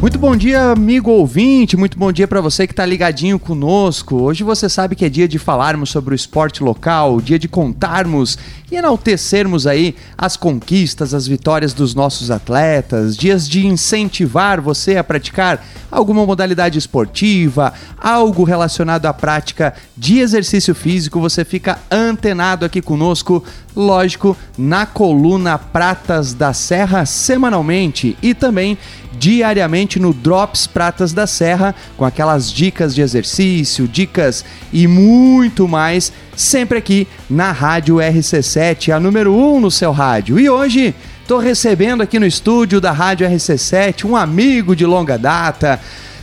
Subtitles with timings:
[0.00, 1.76] Muito bom dia, amigo ouvinte.
[1.76, 4.14] Muito bom dia para você que está ligadinho conosco.
[4.14, 8.38] Hoje você sabe que é dia de falarmos sobre o esporte local, dia de contarmos
[8.70, 15.04] e enaltecermos aí as conquistas, as vitórias dos nossos atletas, dias de incentivar você a
[15.04, 21.20] praticar alguma modalidade esportiva, algo relacionado à prática de exercício físico.
[21.20, 23.42] Você fica antenado aqui conosco,
[23.74, 28.76] lógico, na coluna Pratas da Serra semanalmente e também
[29.18, 36.12] diariamente no Drops Pratas da Serra, com aquelas dicas de exercício, dicas e muito mais,
[36.36, 38.00] sempre aqui na Rádio
[38.58, 40.38] RC7, a número 1 um no seu rádio.
[40.38, 45.80] E hoje estou recebendo aqui no estúdio da Rádio RC7 um amigo de longa data.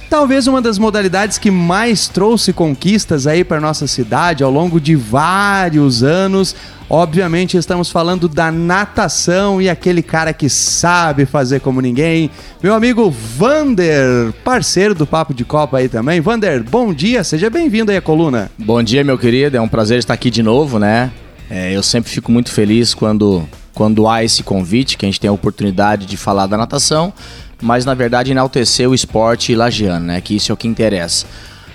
[0.09, 4.95] Talvez uma das modalidades que mais trouxe conquistas aí para nossa cidade ao longo de
[4.95, 6.55] vários anos.
[6.87, 12.29] Obviamente estamos falando da natação e aquele cara que sabe fazer como ninguém,
[12.61, 16.21] meu amigo Vander, parceiro do Papo de Copa aí também.
[16.21, 18.51] Vander, bom dia, seja bem-vindo aí à coluna.
[18.59, 21.11] Bom dia, meu querido, é um prazer estar aqui de novo, né?
[21.49, 25.29] É, eu sempre fico muito feliz quando, quando há esse convite, que a gente tem
[25.29, 27.13] a oportunidade de falar da natação,
[27.61, 30.21] mas na verdade enaltecer o esporte lagiano, né?
[30.21, 31.25] Que isso é o que interessa.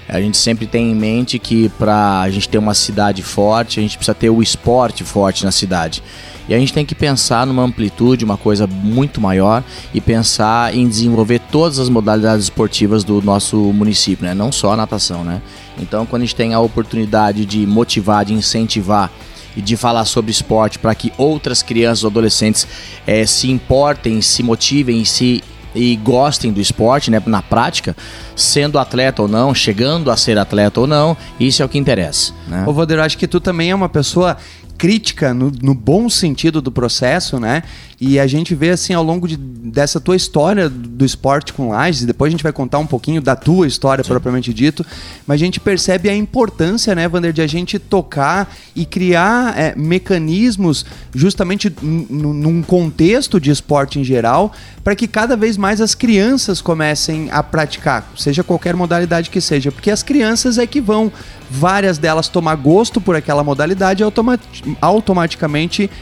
[0.08, 3.82] A gente sempre tem em mente que para a gente ter uma cidade forte, a
[3.82, 6.02] gente precisa ter o esporte forte na cidade.
[6.48, 9.62] E a gente tem que pensar numa amplitude, uma coisa muito maior
[9.94, 14.34] e pensar em desenvolver todas as modalidades esportivas do nosso município, né?
[14.34, 15.40] Não só a natação, né?
[15.78, 19.12] Então, quando a gente tem a oportunidade de motivar, de incentivar
[19.56, 22.66] e de falar sobre esporte para que outras crianças ou adolescentes
[23.06, 25.42] é, se importem, se motivem, se
[25.74, 27.96] e gostem do esporte, né, na prática,
[28.34, 32.32] sendo atleta ou não, chegando a ser atleta ou não, isso é o que interessa.
[32.48, 32.64] Né?
[32.66, 34.36] Ô, Vader, acho que tu também é uma pessoa
[34.80, 37.64] crítica no, no, bom sentido do processo, né?
[38.00, 42.00] E a gente vê assim ao longo de, dessa tua história do esporte com Lages,
[42.00, 44.08] e depois a gente vai contar um pouquinho da tua história Sim.
[44.08, 44.82] propriamente dito,
[45.26, 49.74] mas a gente percebe a importância, né, Vander, de a gente tocar e criar é,
[49.76, 54.50] mecanismos justamente num contexto de esporte em geral,
[54.82, 59.70] para que cada vez mais as crianças comecem a praticar, seja qualquer modalidade que seja,
[59.70, 61.12] porque as crianças é que vão
[61.50, 64.69] várias delas tomar gosto por aquela modalidade e automaticamente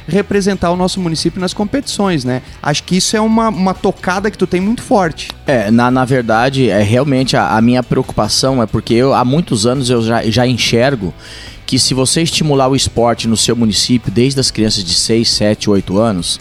[0.07, 2.43] representar o nosso município nas competições, né?
[2.63, 5.29] Acho que isso é uma, uma tocada que tu tem muito forte.
[5.47, 9.67] É, na, na verdade, é realmente a, a minha preocupação é porque eu há muitos
[9.67, 11.13] anos eu já, já enxergo
[11.67, 15.69] que se você estimular o esporte no seu município desde as crianças de 6, 7,
[15.69, 16.41] 8 anos,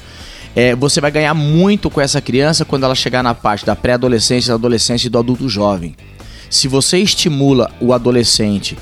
[0.56, 4.50] é, você vai ganhar muito com essa criança quando ela chegar na parte da pré-adolescência,
[4.50, 5.96] da adolescência e do adulto jovem.
[6.50, 8.78] Se você estimula o adolescente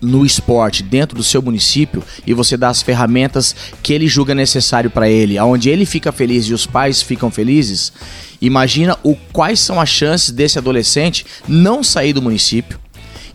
[0.00, 4.90] no esporte dentro do seu município e você dá as ferramentas que ele julga necessário
[4.90, 7.92] para ele, aonde ele fica feliz e os pais ficam felizes,
[8.40, 12.78] imagina o quais são as chances desse adolescente não sair do município,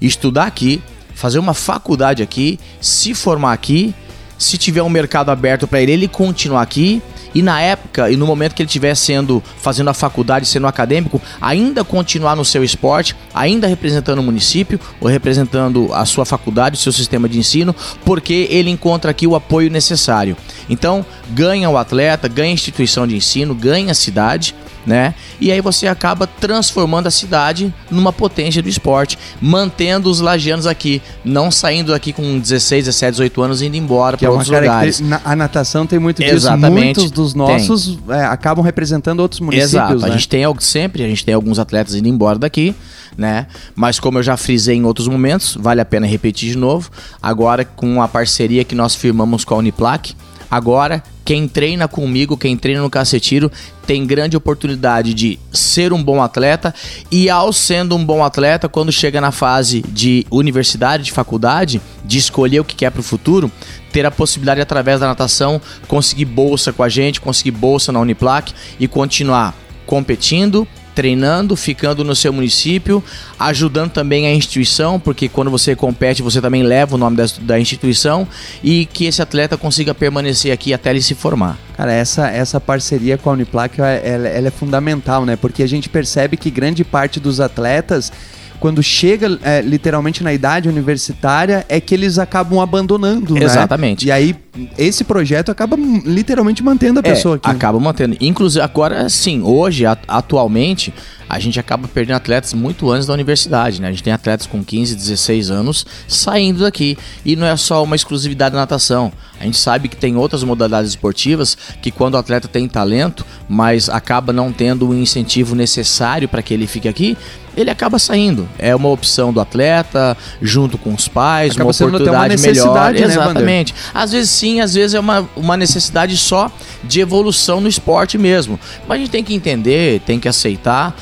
[0.01, 0.81] estudar aqui,
[1.15, 3.93] fazer uma faculdade aqui, se formar aqui,
[4.37, 7.01] se tiver um mercado aberto para ele, ele continuar aqui
[7.33, 11.21] e na época e no momento que ele estiver sendo fazendo a faculdade, sendo acadêmico,
[11.41, 16.79] ainda continuar no seu esporte, ainda representando o município ou representando a sua faculdade, o
[16.79, 17.75] seu sistema de ensino,
[18.05, 20.35] porque ele encontra aqui o apoio necessário.
[20.69, 25.13] Então, ganha o atleta, ganha a instituição de ensino, ganha a cidade né?
[25.39, 31.01] E aí você acaba transformando a cidade numa potência do esporte, mantendo os lagianos aqui,
[31.23, 35.01] não saindo daqui com 16, 17, 18 anos indo embora para é outros lugares.
[35.23, 36.35] a natação tem muito disso.
[36.35, 36.99] Exatamente.
[36.99, 39.73] Muitos dos nossos é, acabam representando outros municípios.
[39.73, 39.99] Exato.
[39.99, 40.07] Né?
[40.07, 42.73] A gente tem sempre, a gente tem alguns atletas indo embora daqui,
[43.17, 43.47] né?
[43.75, 46.89] Mas como eu já frisei em outros momentos, vale a pena repetir de novo.
[47.21, 50.15] Agora com a parceria que nós firmamos com a Uniplac,
[50.49, 53.51] Agora, quem treina comigo, quem treina no cacetiro,
[53.85, 56.73] tem grande oportunidade de ser um bom atleta.
[57.11, 62.17] E, ao sendo um bom atleta, quando chega na fase de universidade, de faculdade, de
[62.17, 63.51] escolher o que quer para o futuro,
[63.91, 68.51] ter a possibilidade, através da natação, conseguir bolsa com a gente, conseguir bolsa na Uniplac
[68.79, 69.53] e continuar
[69.85, 70.67] competindo,
[70.99, 73.01] treinando, ficando no seu município,
[73.39, 77.57] ajudando também a instituição, porque quando você compete, você também leva o nome da, da
[77.57, 78.27] instituição
[78.61, 81.57] e que esse atleta consiga permanecer aqui até ele se formar.
[81.77, 85.37] Cara, essa, essa parceria com a Uniplac ela, ela é fundamental, né?
[85.37, 88.11] Porque a gente percebe que grande parte dos atletas
[88.59, 93.33] quando chega é, literalmente na idade universitária, é que eles acabam abandonando.
[93.33, 93.43] Né?
[93.43, 94.05] Exatamente.
[94.05, 94.09] Né?
[94.09, 94.35] E aí
[94.77, 97.49] esse projeto acaba literalmente mantendo a É, pessoa aqui.
[97.49, 98.17] acaba mantendo.
[98.19, 100.93] Inclusive, agora sim, hoje, atualmente,
[101.29, 103.87] a gente acaba perdendo atletas muito antes da universidade, né?
[103.87, 106.97] A gente tem atletas com 15, 16 anos saindo daqui.
[107.23, 109.11] E não é só uma exclusividade da natação.
[109.39, 113.87] A gente sabe que tem outras modalidades esportivas que quando o atleta tem talento, mas
[113.87, 117.17] acaba não tendo o incentivo necessário para que ele fique aqui,
[117.61, 118.47] ele acaba saindo.
[118.57, 122.93] É uma opção do atleta, junto com os pais, Acaba uma até uma oportunidade melhor.
[122.93, 123.01] né?
[123.01, 123.75] Exatamente.
[123.93, 126.51] Às vezes sim, às vezes é uma, uma necessidade só
[126.83, 128.59] de evolução no esporte mesmo.
[128.87, 130.95] Mas a gente tem que entender, tem que aceitar.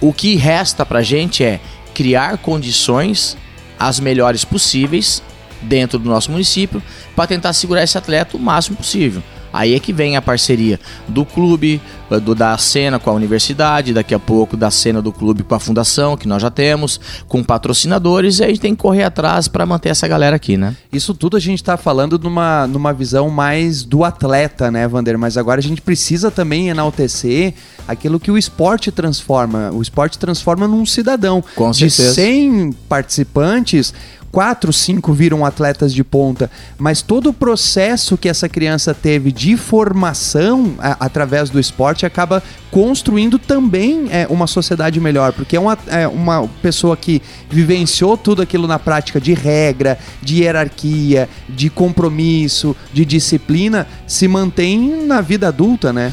[0.00, 1.60] O que resta pra gente é
[1.94, 3.36] criar condições
[3.78, 5.22] as melhores possíveis
[5.60, 6.82] dentro do nosso município
[7.14, 9.22] para tentar segurar esse atleta o máximo possível.
[9.52, 11.80] Aí é que vem a parceria do clube,
[12.24, 15.60] do, da cena com a universidade, daqui a pouco da cena do clube com a
[15.60, 19.66] fundação, que nós já temos, com patrocinadores, e a gente tem que correr atrás para
[19.66, 20.76] manter essa galera aqui, né?
[20.92, 25.18] Isso tudo a gente está falando numa, numa visão mais do atleta, né, Vander?
[25.18, 27.54] Mas agora a gente precisa também enaltecer
[27.86, 29.70] aquilo que o esporte transforma.
[29.72, 31.42] O esporte transforma num cidadão.
[31.54, 32.14] Com de certeza.
[32.14, 33.92] 100 participantes,
[34.32, 39.58] quatro, cinco viram atletas de ponta, mas todo o processo que essa criança teve de
[39.58, 45.78] formação a- através do esporte acaba construindo também é, uma sociedade melhor, porque é uma,
[45.86, 47.20] é uma pessoa que
[47.50, 55.04] vivenciou tudo aquilo na prática de regra, de hierarquia, de compromisso, de disciplina, se mantém
[55.06, 56.10] na vida adulta, né?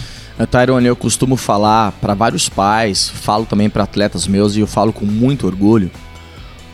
[0.52, 4.94] Tyrone, eu costumo falar para vários pais, falo também para atletas meus e eu falo
[4.94, 5.92] com muito orgulho,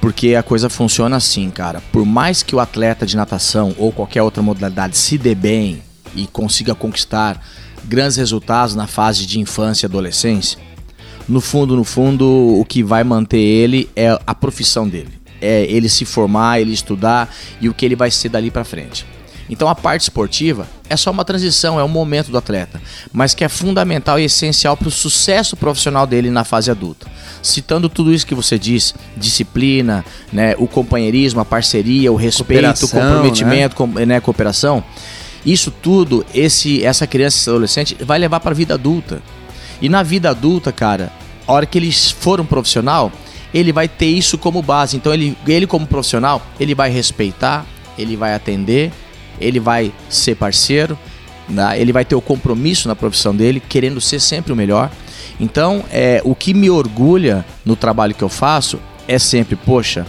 [0.06, 1.82] porque a coisa funciona assim, cara.
[1.92, 5.82] Por mais que o atleta de natação ou qualquer outra modalidade se dê bem
[6.16, 7.42] e consiga conquistar
[7.84, 10.60] grandes resultados na fase de infância e adolescência,
[11.28, 15.10] no fundo, no fundo, o que vai manter ele é a profissão dele.
[15.42, 19.08] É ele se formar, ele estudar e o que ele vai ser dali pra frente.
[19.50, 22.80] Então a parte esportiva é só uma transição, é um momento do atleta,
[23.12, 27.08] mas que é fundamental e essencial para o sucesso profissional dele na fase adulta.
[27.42, 32.90] Citando tudo isso que você disse, disciplina, né, o companheirismo, a parceria, o respeito, o
[32.90, 34.84] comprometimento, com, né, cooperação,
[35.46, 39.22] isso tudo, esse, essa criança, esse adolescente vai levar para a vida adulta.
[39.82, 41.12] E na vida adulta, cara,
[41.48, 43.12] a hora que eles for um profissional,
[43.54, 44.98] ele vai ter isso como base.
[44.98, 47.66] Então ele, ele como profissional, ele vai respeitar,
[47.98, 48.92] ele vai atender,
[49.40, 50.98] ele vai ser parceiro,
[51.48, 51.80] né?
[51.80, 54.90] ele vai ter o compromisso na profissão dele, querendo ser sempre o melhor.
[55.40, 60.06] Então, é, o que me orgulha no trabalho que eu faço é sempre, poxa,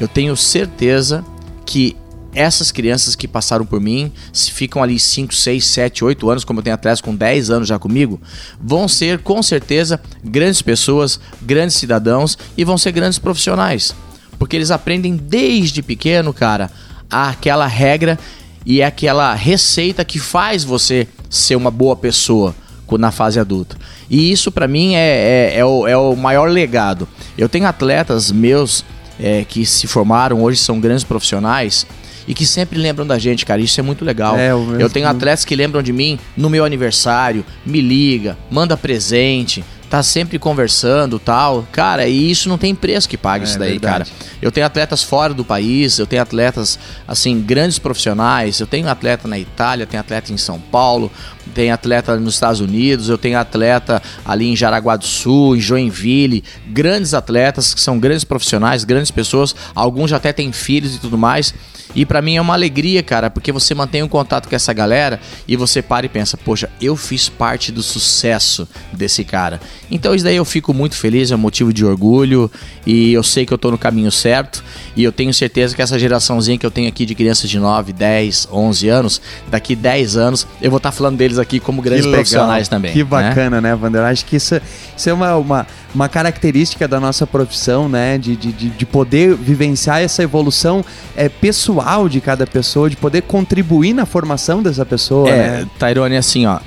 [0.00, 1.24] eu tenho certeza
[1.64, 1.96] que
[2.34, 6.60] essas crianças que passaram por mim, se ficam ali 5, 6, 7, 8 anos, como
[6.60, 8.20] eu tenho atletas com 10 anos já comigo,
[8.60, 13.94] vão ser com certeza grandes pessoas, grandes cidadãos e vão ser grandes profissionais.
[14.38, 16.70] Porque eles aprendem desde pequeno, cara,
[17.10, 18.18] aquela regra
[18.64, 22.54] e é aquela receita que faz você ser uma boa pessoa
[22.98, 23.76] na fase adulta.
[24.10, 27.08] E isso pra mim é, é, é o, é o maior legado.
[27.38, 28.84] Eu tenho atletas meus
[29.18, 31.86] é, que se formaram, hoje são grandes profissionais
[32.28, 33.60] e que sempre lembram da gente, cara.
[33.60, 34.36] Isso é muito legal.
[34.38, 38.76] É, mesmo- eu tenho atletas que lembram de mim no meu aniversário, me liga, manda
[38.76, 41.68] presente, tá sempre conversando tal.
[41.70, 44.10] Cara, e isso não tem preço que pague É isso daí, verdade.
[44.10, 44.26] cara.
[44.40, 48.58] Eu tenho atletas fora do país, eu tenho atletas, assim, grandes profissionais.
[48.58, 51.12] Eu tenho atleta na Itália, tenho atleta em São Paulo,
[51.54, 56.42] tenho atleta nos Estados Unidos, eu tenho atleta ali em Jaraguá do Sul, em Joinville.
[56.68, 59.54] Grandes atletas que são grandes profissionais, grandes pessoas.
[59.74, 61.52] Alguns já até têm filhos e tudo mais.
[61.94, 65.20] E pra mim é uma alegria, cara, porque você mantém um contato com essa galera
[65.46, 69.60] e você para e pensa, poxa, eu fiz parte do sucesso desse cara.
[69.90, 72.50] Então isso daí eu fico muito feliz, é um motivo de orgulho
[72.86, 74.62] e eu sei que eu tô no caminho certo
[74.96, 77.92] e eu tenho certeza que essa geraçãozinha que eu tenho aqui de crianças de 9,
[77.92, 82.68] 10, 11 anos, daqui 10 anos eu vou estar falando deles aqui como grandes profissionais
[82.68, 82.92] também.
[82.92, 83.04] Que né?
[83.04, 84.02] bacana, né, Wander?
[84.02, 84.60] Acho que isso,
[84.96, 88.18] isso é uma, uma, uma característica da nossa profissão, né?
[88.18, 90.84] De, de, de de poder vivenciar essa evolução
[91.16, 95.68] é, pessoal de cada pessoa, de poder contribuir na formação dessa pessoa, É, né?
[95.78, 96.58] Tairone, assim, ó,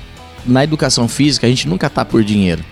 [0.44, 2.64] na educação física a gente nunca tá por dinheiro.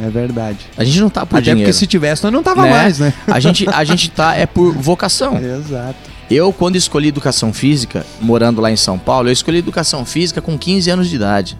[0.00, 0.58] É verdade.
[0.76, 1.60] A gente não tá por Até dinheiro.
[1.68, 2.70] porque se tivesse, nós não tava né?
[2.70, 3.14] mais, né?
[3.26, 5.38] A gente, a gente tá é por vocação.
[5.38, 5.96] Exato.
[6.30, 10.58] Eu, quando escolhi educação física, morando lá em São Paulo, eu escolhi educação física com
[10.58, 11.58] 15 anos de idade.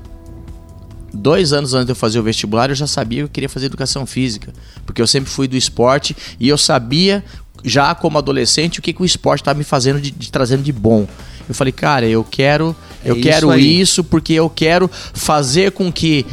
[1.15, 3.67] Dois anos antes de eu fazer o vestibular, eu já sabia que eu queria fazer
[3.67, 4.53] educação física.
[4.85, 7.25] Porque eu sempre fui do esporte e eu sabia,
[7.65, 10.73] já como adolescente, o que, que o esporte estava me fazendo, de, de trazendo de
[10.73, 11.07] bom.
[11.49, 13.81] Eu falei, cara, eu quero, É eu isso quero aí.
[13.81, 16.27] isso porque eu quero fazer com que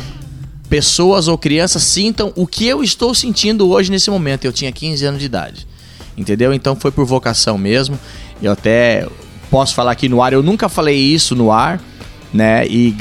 [0.70, 4.46] pessoas ou crianças sintam o que eu estou sentindo hoje nesse momento.
[4.46, 5.68] Eu tinha 15 anos de idade.
[6.18, 6.53] Entendeu?
[6.53, 8.00] Então foi por vocação mesmo.
[8.42, 9.08] Eu até
[9.51, 10.34] posso falar aqui no ar.
[10.34, 11.80] Eu nunca falei isso no ar,
[12.34, 12.65] né?
[12.68, 12.96] E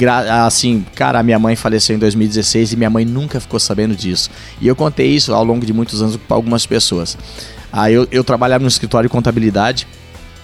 [0.45, 4.29] assim, cara, minha mãe faleceu em 2016 e minha mãe nunca ficou sabendo disso.
[4.61, 7.17] E eu contei isso ao longo de muitos anos para algumas pessoas.
[7.73, 9.87] Aí eu, eu trabalhava no escritório de contabilidade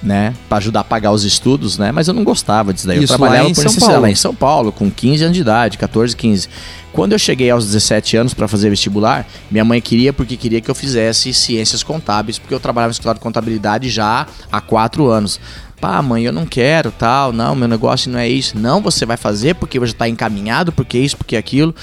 [0.01, 1.91] né, para ajudar a pagar os estudos, né?
[1.91, 3.03] Mas eu não gostava disso daí.
[3.03, 4.01] Isso eu trabalhava lá em por São Paulo.
[4.01, 6.49] lá em São Paulo, com 15 anos de idade, 14, 15.
[6.91, 10.71] Quando eu cheguei aos 17 anos para fazer vestibular, minha mãe queria porque queria que
[10.71, 15.39] eu fizesse ciências contábeis, porque eu trabalhava no escritório de contabilidade já há 4 anos.
[15.79, 18.57] Pá, mãe, eu não quero, tal, não, meu negócio não é isso.
[18.57, 21.75] Não, você vai fazer porque já tá encaminhado, porque isso, porque aquilo.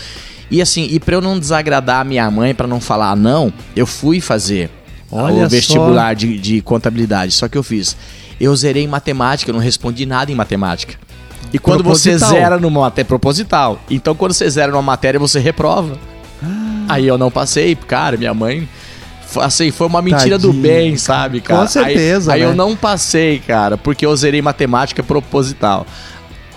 [0.50, 3.86] E assim, e para eu não desagradar a minha mãe, para não falar não, eu
[3.86, 4.70] fui fazer
[5.10, 7.32] Olha o vestibular de, de contabilidade.
[7.32, 7.96] Só que eu fiz.
[8.40, 10.94] Eu zerei em matemática, eu não respondi nada em matemática.
[11.52, 12.40] E quando você Proposital.
[12.40, 15.96] zera numa matéria proposital, então quando você zera numa matéria, você reprova.
[16.88, 18.68] Aí eu não passei, cara, minha mãe.
[19.36, 20.62] Assim, foi uma mentira do Tadinho.
[20.62, 21.62] bem, sabe, cara?
[21.62, 22.52] Com certeza, Aí, aí né?
[22.52, 25.86] eu não passei, cara, porque eu zerei matemática proposital.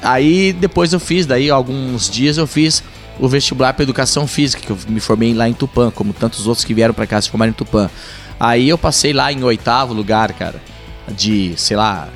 [0.01, 2.84] Aí depois eu fiz, daí alguns dias eu fiz
[3.20, 6.63] o vestibular para educação física, que eu me formei lá em Tupã, como tantos outros
[6.63, 7.89] que vieram para cá se formaram em Tupã.
[8.39, 10.55] Aí eu passei lá em oitavo lugar, cara,
[11.10, 12.08] de, sei lá,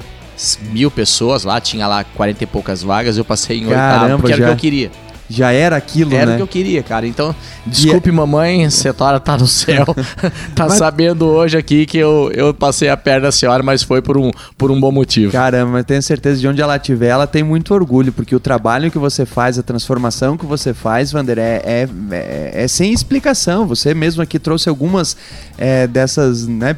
[0.71, 4.31] mil pessoas lá, tinha lá 40 e poucas vagas, eu passei em Caramba, oitavo, porque
[4.33, 4.91] era o já- que eu queria.
[5.35, 6.33] Já era aquilo, Era né?
[6.33, 7.07] o que eu queria, cara.
[7.07, 7.35] Então,
[7.65, 9.85] desculpe, mamãe, a senhora tá no céu.
[10.55, 14.01] tá Mas- sabendo hoje aqui que eu, eu passei a perna da senhora, mas foi
[14.01, 15.31] por um, por um bom motivo.
[15.31, 18.91] Caramba, mas tenho certeza de onde ela estiver, ela tem muito orgulho, porque o trabalho
[18.91, 23.65] que você faz, a transformação que você faz, Vander, é, é, é- é sem explicação.
[23.67, 25.17] Você mesmo aqui trouxe algumas
[25.57, 26.75] é, dessas né,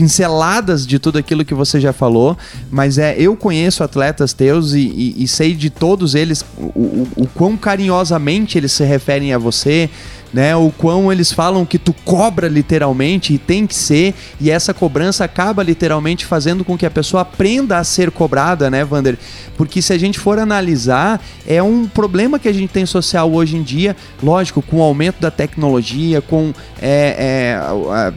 [0.00, 2.36] pinceladas de tudo aquilo que você já falou,
[2.70, 7.08] mas é eu conheço atletas teus e, e- e sei de todos eles o, o-
[7.16, 7.56] o quão
[7.96, 9.88] carinhosamente eles se referem a você,
[10.32, 10.54] né?
[10.56, 15.24] O quão eles falam que tu cobra literalmente e tem que ser, e essa cobrança
[15.24, 19.16] acaba literalmente fazendo com que a pessoa aprenda a ser cobrada, né, Vander?
[19.56, 23.56] Porque se a gente for analisar, é um problema que a gente tem social hoje
[23.56, 28.12] em dia, lógico, com o aumento da tecnologia, com é, é, a, a-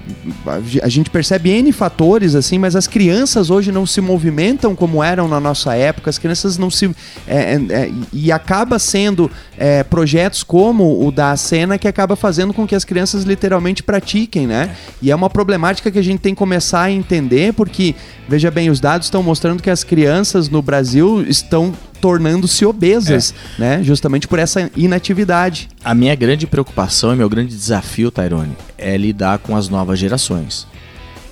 [0.84, 5.28] a gente percebe N fatores assim, mas as crianças hoje não se movimentam como eram
[5.28, 6.90] na nossa época, as crianças não se.
[7.28, 12.54] é, é, é, e acaba sendo é, projetos como o da cena que acaba fazendo
[12.54, 14.76] com que as crianças literalmente pratiquem, né?
[15.02, 17.96] E é uma problemática que a gente tem que começar a entender, porque,
[18.28, 23.84] veja bem, os dados estão mostrando que as crianças no Brasil estão tornando-se obesas, né?
[23.84, 25.70] Justamente por essa inatividade.
[25.84, 30.66] A minha grande preocupação e meu grande desafio, Tyrone, é lidar com as novas gerações.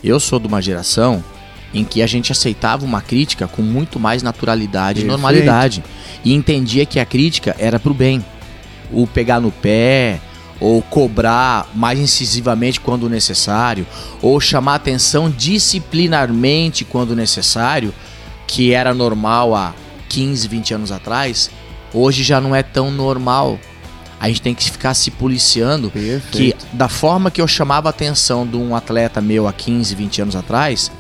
[0.04, 1.24] Eu sou de uma geração
[1.74, 5.06] em que a gente aceitava uma crítica com muito mais naturalidade Perfeito.
[5.06, 5.84] e normalidade.
[6.24, 8.24] E entendia que a crítica era pro bem.
[8.92, 10.20] O pegar no pé,
[10.60, 13.86] ou cobrar mais incisivamente quando necessário,
[14.22, 17.94] ou chamar atenção disciplinarmente quando necessário,
[18.48, 19.74] que era normal há
[20.10, 21.50] 15, 20 anos atrás,
[21.94, 23.60] hoje já não é tão normal.
[24.20, 25.92] A gente tem que ficar se policiando
[26.32, 30.22] que da forma que eu chamava a atenção de um atleta meu há 15, 20
[30.24, 30.92] anos atrás,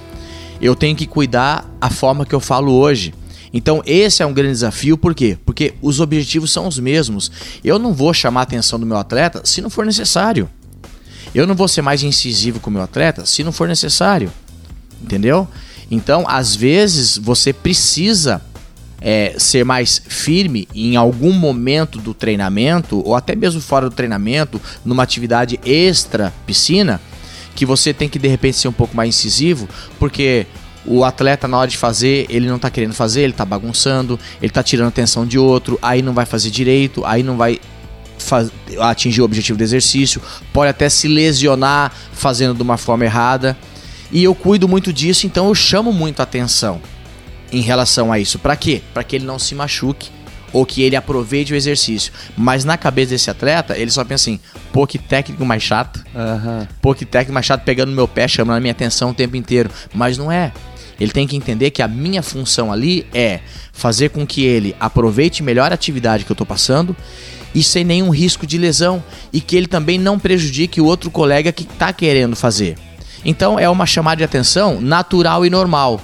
[0.61, 3.13] eu tenho que cuidar a forma que eu falo hoje.
[3.57, 5.35] Então esse é um grande desafio, por quê?
[5.43, 7.31] Porque os objetivos são os mesmos.
[7.63, 10.47] Eu não vou chamar a atenção do meu atleta se não for necessário.
[11.33, 14.31] Eu não vou ser mais incisivo com o meu atleta se não for necessário.
[15.01, 15.47] Entendeu?
[15.89, 18.43] Então, às vezes, você precisa
[19.01, 24.61] é, ser mais firme em algum momento do treinamento, ou até mesmo fora do treinamento,
[24.85, 27.01] numa atividade extra piscina,
[27.55, 30.45] que você tem que de repente ser um pouco mais incisivo, porque
[30.87, 34.51] o atleta na hora de fazer, ele não tá querendo fazer, ele tá bagunçando, ele
[34.51, 37.59] tá tirando atenção de outro, aí não vai fazer direito, aí não vai
[38.17, 40.21] faz- atingir o objetivo do exercício,
[40.53, 43.57] pode até se lesionar fazendo de uma forma errada.
[44.11, 46.81] E eu cuido muito disso, então eu chamo muito atenção
[47.51, 48.39] em relação a isso.
[48.39, 48.81] Pra quê?
[48.93, 50.09] Pra que ele não se machuque
[50.53, 52.13] ou que ele aproveite o exercício.
[52.37, 54.39] Mas na cabeça desse atleta, ele só pensa assim:
[54.71, 56.01] pô, que técnico mais chato.
[56.15, 56.65] Aham.
[56.81, 59.35] Pô, que técnico mais chato pegando no meu pé, chamando a minha atenção o tempo
[59.35, 59.69] inteiro.
[59.93, 60.53] Mas não é.
[60.99, 63.39] Ele tem que entender que a minha função ali é
[63.71, 66.95] fazer com que ele aproveite melhor a atividade que eu tô passando
[67.53, 71.51] e sem nenhum risco de lesão e que ele também não prejudique o outro colega
[71.51, 72.77] que tá querendo fazer.
[73.23, 76.01] Então é uma chamada de atenção natural e normal.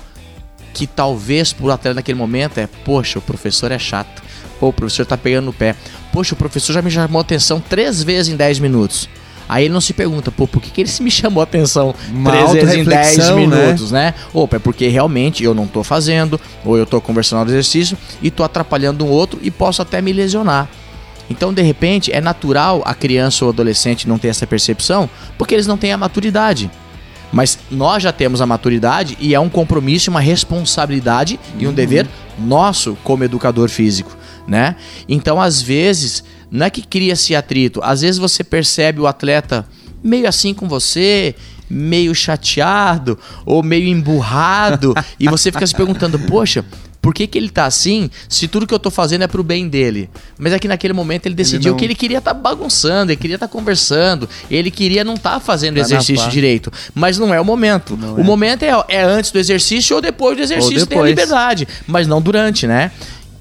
[0.73, 4.23] Que talvez pro atleta naquele momento é, poxa, o professor é chato.
[4.59, 5.75] Pô, o professor tá pegando no pé.
[6.11, 9.07] Poxa, o professor já me chamou atenção três vezes em 10 minutos.
[9.47, 12.31] Aí ele não se pergunta, pô, por que, que ele se me chamou atenção Uma
[12.31, 13.45] três vezes em 10 autorreflexão, né?
[13.45, 14.13] minutos, né?
[14.33, 18.31] Opa, é porque realmente eu não tô fazendo, ou eu tô conversando no exercício e
[18.31, 20.67] tô atrapalhando um outro e posso até me lesionar.
[21.29, 25.67] Então, de repente, é natural a criança ou adolescente não ter essa percepção, porque eles
[25.67, 26.69] não têm a maturidade.
[27.31, 31.75] Mas nós já temos a maturidade e é um compromisso, uma responsabilidade e um Uhum.
[31.75, 32.07] dever
[32.37, 34.15] nosso como educador físico,
[34.47, 34.75] né?
[35.09, 36.23] Então, às vezes,
[36.53, 39.65] não é que cria-se atrito, às vezes você percebe o atleta
[40.03, 41.33] meio assim com você,
[41.67, 46.63] meio chateado ou meio emburrado e você fica se perguntando, poxa,
[47.01, 49.67] por que, que ele tá assim se tudo que eu tô fazendo é pro bem
[49.67, 50.09] dele?
[50.37, 53.35] Mas é que naquele momento ele decidiu não- que ele queria estar bagunçando, ele queria
[53.35, 56.71] estar conversando, ele queria não estar fazendo Tá exercício direito.
[56.93, 57.97] Mas não é o momento.
[57.97, 58.23] Não o é.
[58.23, 61.09] momento é, é antes do exercício ou depois do exercício tem a depois.
[61.09, 62.91] liberdade, mas não durante, né?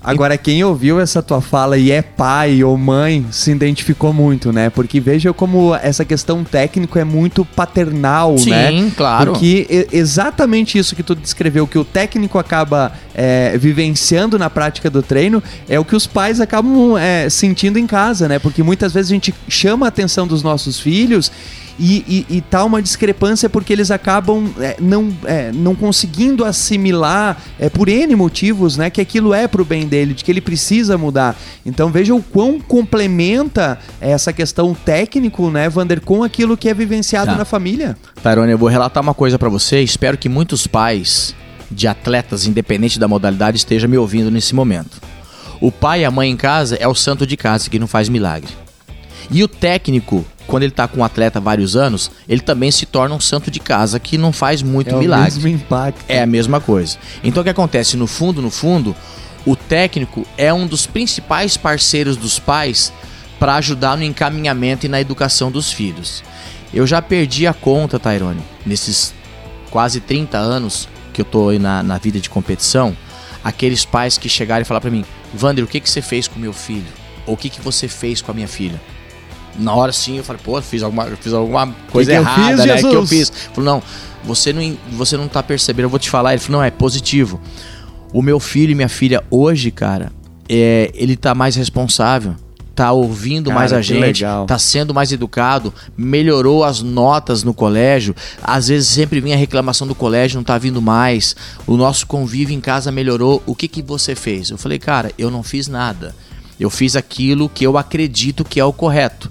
[0.05, 4.69] Agora, quem ouviu essa tua fala e é pai ou mãe se identificou muito, né?
[4.69, 8.93] Porque veja como essa questão técnico é muito paternal, Sim, né?
[8.97, 9.33] claro.
[9.33, 15.03] Porque exatamente isso que tu descreveu, que o técnico acaba é, vivenciando na prática do
[15.03, 18.41] treino, é o que os pais acabam é, sentindo em casa, né?
[18.41, 21.31] Porque muitas vezes a gente chama a atenção dos nossos filhos
[21.79, 27.37] e, e, e tá uma discrepância porque eles acabam é, não, é, não conseguindo assimilar
[27.59, 28.91] é, por N motivos, né?
[28.91, 31.37] Que aquilo é pro bem dele, de que ele precisa mudar.
[31.65, 37.33] Então veja o quão complementa essa questão técnico, né, Vander, com aquilo que é vivenciado
[37.33, 37.37] Tá.
[37.37, 37.97] na família.
[38.23, 39.81] Tairone, eu vou relatar uma coisa pra você.
[39.81, 41.35] Espero que muitos pais
[41.71, 45.01] de atletas, independente da modalidade, estejam me ouvindo nesse momento.
[45.61, 48.09] O pai e a mãe em casa é o santo de casa que não faz
[48.09, 48.51] milagre.
[49.31, 52.85] E o técnico, quando ele tá com um atleta há vários anos, ele também se
[52.85, 55.31] torna um santo de casa que não faz muito É milagre.
[55.31, 56.05] o mesmo impacto.
[56.07, 56.99] É a mesma coisa.
[57.25, 57.97] Então o que acontece?
[57.97, 58.95] No fundo, no fundo,
[59.47, 62.93] o técnico é um dos principais parceiros dos pais
[63.39, 66.23] para ajudar no encaminhamento e na educação dos filhos.
[66.71, 69.15] Eu já perdi a conta, Tairone, nesses
[69.71, 72.95] quase 30 anos que eu tô aí na, na vida de competição,
[73.43, 76.39] aqueles pais que chegaram e falaram para mim, Vander, o que, que você fez com
[76.39, 76.85] meu filho?
[77.27, 78.79] Ou o que, que você fez com a minha filha?
[79.59, 82.67] Na hora sim, eu falei, pô, fiz alguma, fiz alguma coisa que eu errada, fiz,
[82.67, 82.75] né?
[82.75, 83.09] O que eu Jesus?
[83.11, 83.33] fiz?
[83.53, 83.83] Falou, não,
[84.25, 86.33] você não, você não tá percebendo, eu vou te falar.
[86.33, 87.41] Ele falou, não, é positivo.
[88.13, 90.13] O meu filho e minha filha hoje, cara,
[90.49, 92.35] é, ele tá mais responsável.
[92.75, 94.47] Tá ouvindo Cara, mais a que gente, legal.
[94.47, 98.17] tá sendo mais educado, melhorou as notas no colégio.
[98.43, 101.37] Às vezes sempre vinha reclamação do colégio, não tá vindo mais.
[101.67, 103.43] O nosso convívio em casa melhorou.
[103.45, 104.49] O que que você fez?
[104.49, 106.15] Eu falei, cara, eu não fiz nada.
[106.59, 109.29] Eu fiz aquilo que eu acredito que é o correto.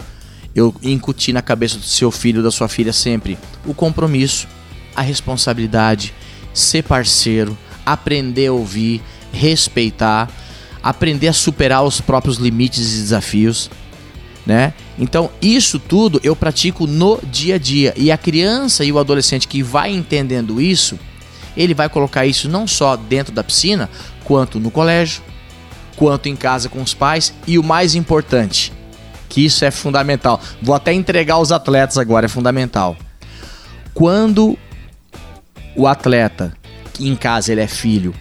[0.55, 4.47] Eu incuti na cabeça do seu filho, da sua filha sempre o compromisso,
[4.95, 6.13] a responsabilidade,
[6.53, 10.29] ser parceiro, aprender a ouvir, respeitar,
[10.83, 13.69] aprender a superar os próprios limites e desafios,
[14.45, 14.73] né?
[14.99, 17.93] Então, isso tudo eu pratico no dia a dia.
[17.95, 20.99] E a criança e o adolescente que vai entendendo isso,
[21.55, 23.89] ele vai colocar isso não só dentro da piscina,
[24.23, 25.21] quanto no colégio,
[25.95, 28.73] quanto em casa com os pais e o mais importante,
[29.31, 30.41] que isso é fundamental.
[30.61, 32.97] Vou até entregar aos atletas agora, é fundamental.
[33.93, 34.59] Quando
[35.73, 36.51] o atleta,
[36.91, 38.13] que em casa ele é filho,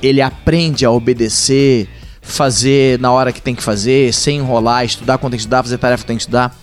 [0.00, 1.88] ele aprende a obedecer,
[2.20, 5.78] fazer na hora que tem que fazer, sem enrolar, estudar quando tem que estudar, fazer
[5.78, 6.56] tarefa que tem que estudar,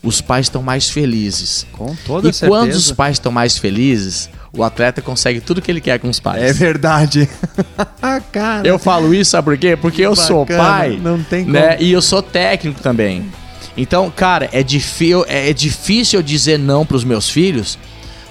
[0.00, 1.66] os pais estão mais felizes.
[1.72, 2.48] Com toda e certeza.
[2.48, 6.18] quando os pais estão mais felizes, o atleta consegue tudo que ele quer com os
[6.18, 6.42] pais.
[6.42, 7.28] É verdade.
[8.32, 8.66] Cara.
[8.66, 9.76] Eu falo isso, sabe por quê?
[9.76, 11.76] Porque eu sou bacana, pai, não tem né?
[11.76, 11.82] como.
[11.82, 13.30] E eu sou técnico também.
[13.76, 17.78] Então, cara, é, difí- é difícil eu dizer não pros meus filhos,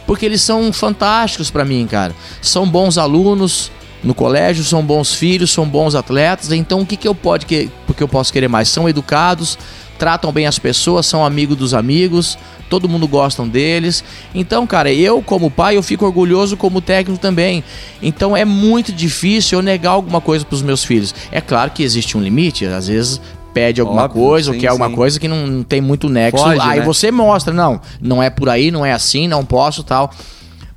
[0.05, 2.13] porque eles são fantásticos pra mim, cara.
[2.41, 3.71] São bons alunos
[4.03, 6.51] no colégio, são bons filhos, são bons atletas.
[6.51, 8.67] Então, o que, que eu pode que, porque eu posso querer mais?
[8.69, 9.57] São educados,
[9.97, 12.37] tratam bem as pessoas, são amigos dos amigos,
[12.69, 14.03] todo mundo gostam deles.
[14.33, 17.63] Então, cara, eu como pai, eu fico orgulhoso como técnico também.
[18.01, 21.13] Então é muito difícil eu negar alguma coisa pros meus filhos.
[21.31, 23.19] É claro que existe um limite, às vezes
[23.53, 24.95] pede alguma Óbvio, coisa, ou sim, quer alguma sim.
[24.95, 26.43] coisa que não, não tem muito nexo.
[26.43, 26.85] Foge, aí né?
[26.85, 30.11] você mostra, não, não é por aí, não é assim, não posso, tal.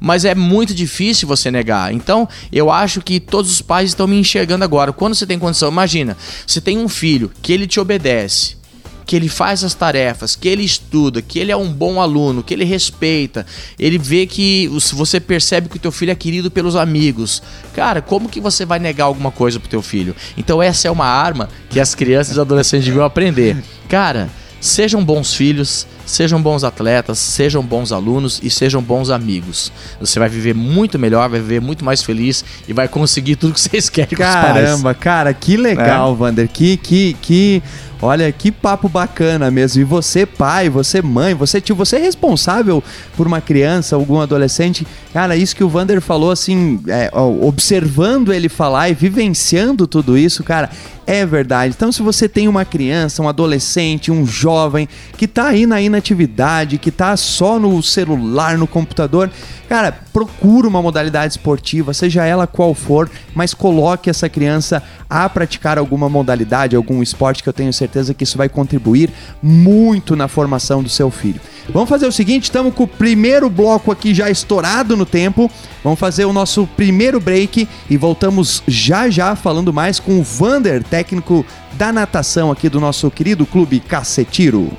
[0.01, 1.95] Mas é muito difícil você negar.
[1.95, 4.93] Então, eu acho que todos os pais estão me enxergando agora.
[4.93, 8.57] Quando você tem condição, imagina, você tem um filho que ele te obedece,
[9.05, 12.55] que ele faz as tarefas, que ele estuda, que ele é um bom aluno, que
[12.55, 13.45] ele respeita,
[13.79, 17.43] ele vê que você percebe que o teu filho é querido pelos amigos.
[17.75, 20.15] Cara, como que você vai negar alguma coisa pro teu filho?
[20.37, 23.57] Então essa é uma arma que as crianças e adolescentes deviam aprender.
[23.89, 29.73] Cara, sejam bons filhos, sejam bons atletas, sejam bons alunos e sejam bons amigos.
[29.99, 33.61] Você vai viver muito melhor, vai viver muito mais feliz e vai conseguir tudo que
[33.63, 34.43] vocês querem com os pais.
[34.43, 36.49] Caramba, cara, que legal, Vander.
[36.49, 37.63] Que, que, que.
[38.05, 39.81] Olha, que papo bacana mesmo.
[39.81, 42.83] E você, pai, você, mãe, você, tio, você é responsável
[43.17, 44.85] por uma criança, algum adolescente.
[45.13, 50.19] Cara, isso que o Vander falou, assim, é, ó, observando ele falar e vivenciando tudo
[50.19, 50.69] isso, cara,
[51.07, 51.75] é verdade.
[51.77, 56.79] Então, se você tem uma criança, um adolescente, um jovem que tá aí na atividade,
[56.79, 59.31] que tá só no celular, no computador,
[59.69, 65.79] cara, procura uma modalidade esportiva, seja ela qual for, mas coloque essa criança a praticar
[65.79, 69.11] alguma modalidade, algum esporte que eu tenho certeza que isso vai contribuir
[69.43, 71.41] muito na formação do seu filho.
[71.69, 75.51] Vamos fazer o seguinte, estamos com o primeiro bloco aqui já estourado no tempo.
[75.85, 80.83] Vamos fazer o nosso primeiro break e voltamos já já falando mais com o Vander,
[80.83, 84.73] técnico da natação aqui do nosso querido clube Cacetiro.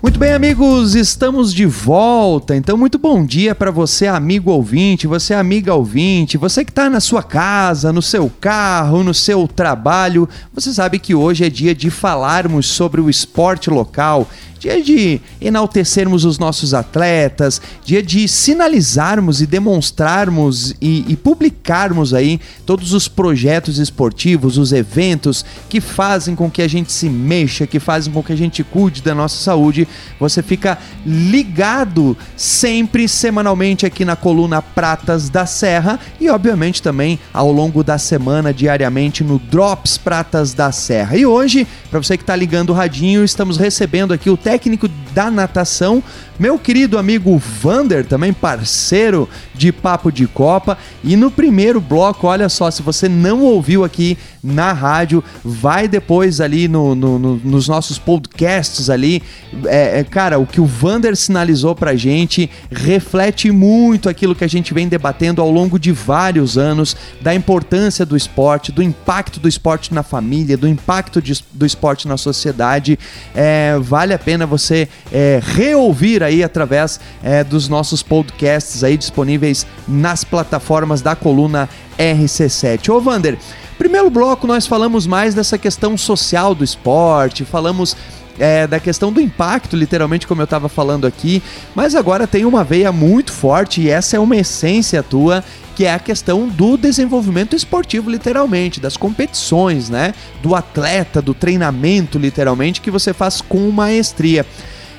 [0.00, 2.54] Muito bem, amigos, estamos de volta.
[2.54, 7.00] Então, muito bom dia para você, amigo ouvinte, você, amiga ouvinte, você que está na
[7.00, 10.28] sua casa, no seu carro, no seu trabalho.
[10.54, 16.24] Você sabe que hoje é dia de falarmos sobre o esporte local dia de enaltecermos
[16.24, 23.78] os nossos atletas, dia de sinalizarmos e demonstrarmos e, e, publicarmos aí todos os projetos
[23.78, 28.32] esportivos, os eventos que fazem com que a gente se mexa, que fazem com que
[28.32, 29.86] a gente cuide da nossa saúde.
[30.18, 37.52] Você fica ligado sempre, semanalmente aqui na coluna Pratas da Serra e, obviamente, também ao
[37.52, 41.16] longo da semana, diariamente no Drops Pratas da Serra.
[41.16, 45.30] E hoje, para você que está ligando o radinho, estamos recebendo aqui o técnico da
[45.30, 46.02] natação,
[46.38, 50.78] meu querido amigo Vander, também parceiro de Papo de Copa.
[51.02, 56.40] E no primeiro bloco, olha só, se você não ouviu aqui na rádio, vai depois
[56.40, 59.20] ali no, no, no nos nossos podcasts ali.
[59.66, 64.48] É, é, cara, o que o Vander sinalizou pra gente reflete muito aquilo que a
[64.48, 69.48] gente vem debatendo ao longo de vários anos, da importância do esporte, do impacto do
[69.48, 72.96] esporte na família, do impacto de, do esporte na sociedade.
[73.34, 79.66] É, vale a pena você é, reouvir aí através é, dos nossos podcasts aí disponíveis
[79.86, 82.88] nas plataformas da coluna RC7.
[82.90, 83.36] Ô Vander,
[83.76, 87.96] primeiro bloco nós falamos mais dessa questão social do esporte, falamos
[88.38, 91.42] é, da questão do impacto, literalmente, como eu estava falando aqui,
[91.74, 95.42] mas agora tem uma veia muito forte e essa é uma essência tua,
[95.74, 100.12] que é a questão do desenvolvimento esportivo, literalmente, das competições, né?
[100.42, 104.44] Do atleta, do treinamento, literalmente, que você faz com maestria.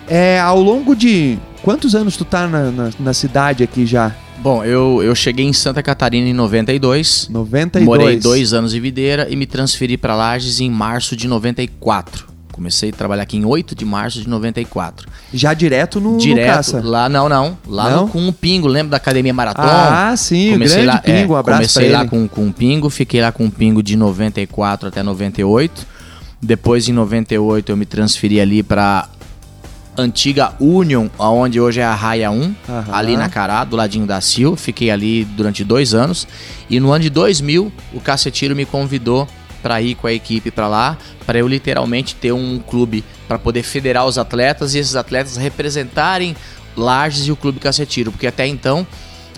[0.07, 1.37] É, ao longo de.
[1.61, 4.15] Quantos anos tu tá na, na, na cidade aqui já?
[4.41, 7.27] Bom, eu, eu cheguei em Santa Catarina em 92.
[7.29, 7.85] 92.
[7.85, 12.28] Morei dois anos em Videira e me transferi para Lages em março de 94.
[12.59, 15.07] Comecei a trabalhar aqui em 8 de março de 94.
[15.33, 16.81] Já direto no, direto, no caça?
[16.83, 17.57] Lá, não, não.
[17.65, 18.01] Lá não?
[18.01, 18.67] No, com o Pingo.
[18.67, 19.69] Lembra da Academia Maratona?
[20.11, 21.33] Ah, sim, comecei grande lá, Pingo.
[21.35, 22.89] Um é, abraço Comecei lá com, com o Pingo.
[22.89, 25.87] Fiquei lá com o Pingo de 94 até 98.
[26.41, 29.07] Depois, em 98, eu me transferi ali para
[29.97, 32.55] antiga Union, onde hoje é a Raia 1,
[32.91, 34.57] ali na Cará, do ladinho da Sil.
[34.57, 36.27] Fiquei ali durante dois anos.
[36.69, 39.25] E no ano de 2000, o Cacetiro me convidou
[39.61, 43.63] para ir com a equipe para lá, para eu literalmente ter um clube para poder
[43.63, 46.35] federar os atletas e esses atletas representarem
[46.75, 48.87] Lages e o Clube Cacetiro, porque até então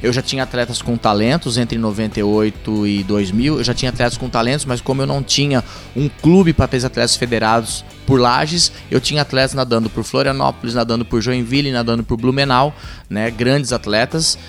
[0.01, 4.27] eu já tinha atletas com talentos entre 98 e 2000, eu já tinha atletas com
[4.27, 5.63] talentos, mas como eu não tinha
[5.95, 11.05] um clube para ter atletas federados por Lages, eu tinha atletas nadando por Florianópolis, nadando
[11.05, 12.73] por Joinville, nadando por Blumenau,
[13.10, 14.39] né, grandes atletas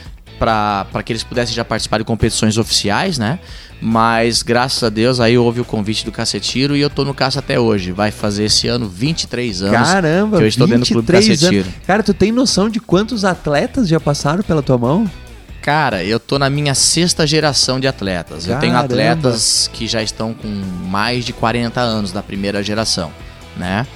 [0.43, 3.39] para que eles pudessem já participar de competições oficiais, né?
[3.81, 7.39] Mas graças a Deus aí houve o convite do Cacetiro e eu tô no Caça
[7.39, 7.93] até hoje.
[7.93, 11.63] Vai fazer esse ano 23 anos Caramba, que eu estou dentro do Clube Cacetiro.
[11.63, 11.75] Anos.
[11.87, 15.09] Cara, tu tem noção de quantos atletas já passaram pela tua mão?
[15.61, 18.47] Cara, eu tô na minha sexta geração de atletas.
[18.47, 18.57] Caramba.
[18.57, 20.49] Eu tenho atletas que já estão com
[20.89, 23.13] mais de 40 anos da primeira geração,
[23.57, 23.87] né?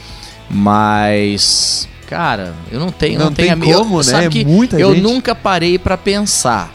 [0.48, 4.28] Mas Cara, eu não tenho, não, não tem tenho como, eu, né?
[4.28, 5.02] que Muita eu gente.
[5.02, 6.72] nunca parei para pensar.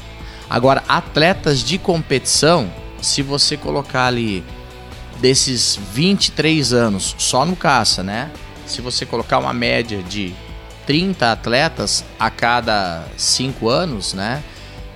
[0.49, 2.69] Agora, atletas de competição,
[3.01, 4.43] se você colocar ali
[5.21, 8.29] desses 23 anos só no caça, né?
[8.65, 10.33] Se você colocar uma média de
[10.85, 14.43] 30 atletas a cada 5 anos, né?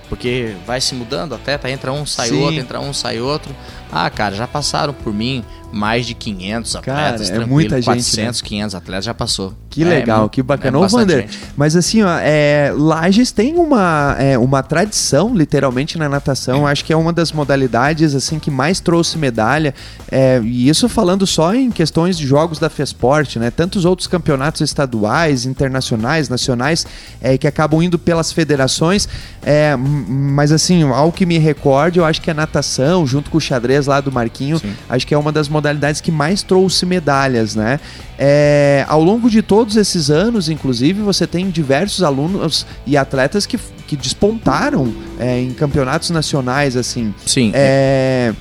[0.08, 2.42] Porque vai se mudando, atleta entra um, sai Sim.
[2.42, 3.54] outro, entra um, sai outro.
[3.90, 5.44] Ah, cara, já passaram por mim
[5.76, 9.54] mais de 500 atletas, Cara, é muita gente, 400, 500 atletas já passou.
[9.70, 10.78] Que É, legal, mu- que bacana.
[10.78, 11.38] é Ô, Vander, gente.
[11.56, 16.66] mas assim, ó, é, Lages tem uma, é, uma tradição, literalmente, na natação.
[16.66, 19.74] Acho que é uma das modalidades, assim, que mais trouxe medalha.
[20.10, 23.50] É, e isso falando só em questões de jogos da FESPORT, né?
[23.50, 26.86] Tantos outros campeonatos estaduais, internacionais, nacionais,
[27.20, 29.06] é, que acabam indo pelas federações.
[29.42, 33.40] É, mas assim, ao que me recorde, eu acho que a natação, junto com o
[33.40, 34.72] xadrez lá do Marquinho, Sim.
[34.88, 35.65] acho que é uma das modalidades
[36.02, 37.80] que mais trouxe medalhas, né?
[38.18, 43.58] É, ao longo de todos esses anos, inclusive, você tem diversos alunos e atletas que,
[43.86, 47.14] que despontaram é, em campeonatos nacionais, assim.
[47.26, 48.32] Sim, É,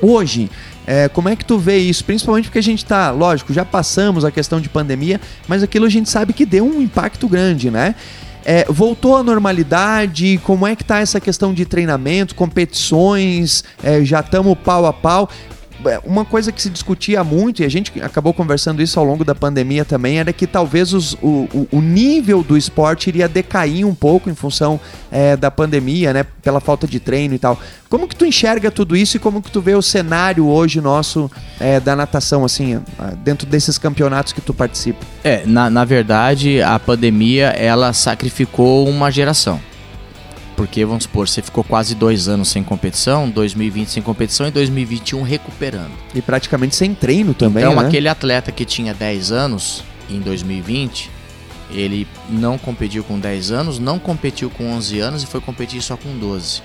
[0.00, 0.50] hoje,
[0.86, 2.04] É, como é que tu vê isso?
[2.04, 5.88] Principalmente porque a gente tá, lógico, já passamos a questão de pandemia, mas aquilo a
[5.88, 7.94] gente sabe que deu um impacto grande, né?
[8.44, 10.40] É, voltou à normalidade?
[10.42, 13.62] Como é que tá essa questão de treinamento, competições?
[13.84, 15.28] É, já estamos pau a pau.
[15.86, 19.24] É, uma coisa que se discutia muito, e a gente acabou conversando isso ao longo
[19.24, 23.94] da pandemia também, era que talvez os, o, o, nível do esporte iria decair um
[23.94, 24.78] pouco em função
[25.10, 26.24] é, da pandemia, né?
[26.42, 27.58] Pela falta de treino e tal.
[27.88, 31.30] Como que tu enxerga tudo isso e como que tu vê o cenário hoje nosso
[31.58, 32.80] é, da natação, assim,
[33.24, 35.04] dentro desses campeonatos que tu participa?
[35.24, 39.60] É, na, na verdade, a pandemia, ela sacrificou uma geração
[40.60, 45.22] porque, vamos supor, você ficou quase dois anos sem competição, 2020 sem competição e 2021
[45.22, 45.92] recuperando.
[46.14, 47.88] E praticamente sem treino também, Então, né?
[47.88, 51.10] aquele atleta que tinha 10 anos em 2020,
[51.70, 55.96] ele não competiu com 10 anos, não competiu com 11 anos e foi competir só
[55.96, 56.60] com 12.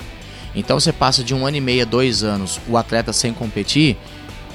[0.53, 3.95] Então, você passa de um ano e meio a dois anos o atleta sem competir,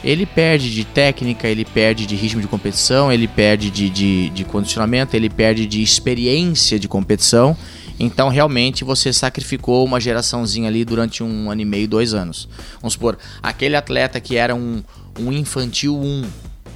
[0.04, 4.44] ele perde de técnica, ele perde de ritmo de competição, ele perde de, de, de
[4.44, 7.56] condicionamento, ele perde de experiência de competição
[8.02, 12.48] então, realmente, você sacrificou uma geraçãozinha ali durante um ano e meio, dois anos.
[12.80, 14.82] Vamos supor, aquele atleta que era um,
[15.18, 16.24] um infantil 1,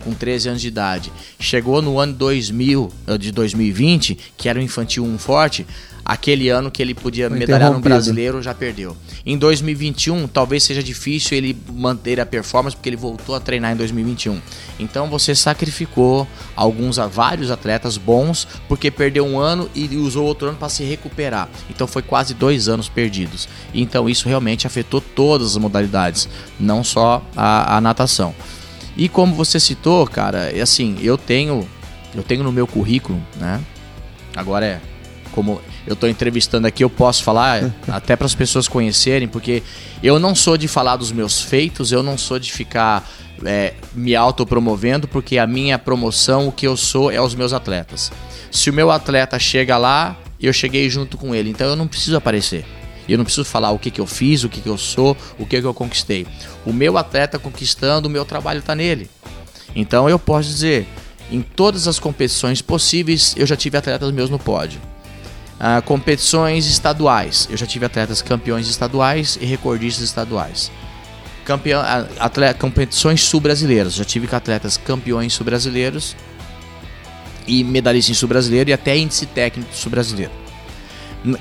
[0.04, 1.10] com 13 anos de idade,
[1.40, 5.66] chegou no ano 2000, eh, de 2020, que era um infantil 1 forte,
[6.04, 8.96] aquele ano que ele podia Foi medalhar no brasileiro já perdeu.
[9.24, 13.76] Em 2021, talvez seja difícil ele manter a performance porque ele voltou a treinar em
[13.76, 14.40] 2021.
[14.78, 20.58] Então você sacrificou alguns vários atletas bons porque perdeu um ano e usou outro ano
[20.58, 21.48] para se recuperar.
[21.70, 23.48] Então foi quase dois anos perdidos.
[23.72, 26.28] Então isso realmente afetou todas as modalidades,
[26.60, 28.34] não só a, a natação.
[28.96, 31.66] E como você citou, cara, é assim, eu tenho
[32.14, 33.60] eu tenho no meu currículo, né?
[34.36, 34.80] Agora é
[35.32, 39.62] como eu estou entrevistando aqui, eu posso falar até para as pessoas conhecerem, porque
[40.02, 43.08] eu não sou de falar dos meus feitos, eu não sou de ficar
[43.44, 48.10] é, me autopromovendo, porque a minha promoção, o que eu sou, é os meus atletas.
[48.50, 52.16] Se o meu atleta chega lá, eu cheguei junto com ele, então eu não preciso
[52.16, 52.64] aparecer.
[53.08, 55.44] Eu não preciso falar o que, que eu fiz, o que, que eu sou, o
[55.44, 56.26] que, que eu conquistei.
[56.64, 59.10] O meu atleta conquistando, o meu trabalho está nele.
[59.76, 60.86] Então eu posso dizer,
[61.30, 64.80] em todas as competições possíveis, eu já tive atletas meus no pódio.
[65.58, 70.70] Ah, competições estaduais, eu já tive atletas campeões estaduais e recordistas estaduais.
[71.44, 71.82] Campeão,
[72.18, 76.16] atleta, competições sul-brasileiras, já tive atletas campeões sul-brasileiros
[77.46, 80.44] e medalhistas em sul-brasileiro e até índice técnico sul-brasileiro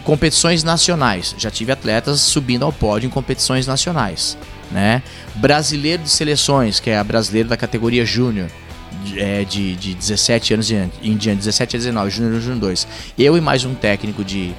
[0.04, 1.36] competições nacionais.
[1.38, 4.38] Já tive atletas subindo ao pódio em competições nacionais.
[4.71, 5.04] Né?
[5.36, 8.49] Brasileiro de seleções, que é a brasileira da categoria júnior,
[9.17, 12.88] é, de, de 17 anos em diante, 17 a 19, júnior e júnior 2.
[13.17, 14.53] Eu e mais um técnico de,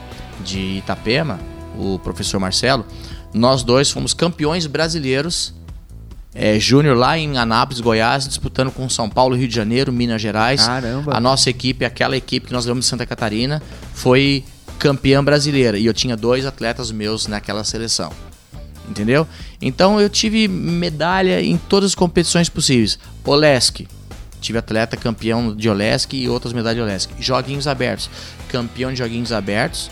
[0.45, 1.39] de Itapema,
[1.77, 2.87] o professor Marcelo,
[3.33, 5.55] nós dois fomos campeões brasileiros
[6.35, 10.67] é, júnior lá em Anápolis, Goiás, disputando com São Paulo, Rio de Janeiro, Minas Gerais.
[10.67, 11.17] Caramba!
[11.17, 13.63] A nossa equipe, aquela equipe que nós levamos de Santa Catarina,
[13.95, 14.45] foi
[14.79, 18.11] campeã brasileira e eu tinha dois atletas meus naquela seleção.
[18.89, 19.27] Entendeu?
[19.63, 22.99] Então eu tive medalha em todas as competições possíveis.
[23.25, 23.87] Olesk,
[24.45, 27.11] tive atleta campeão de Olesk e outras medalhas de Olesk.
[27.19, 28.09] Joguinhos abertos,
[28.49, 29.91] campeão de joguinhos abertos,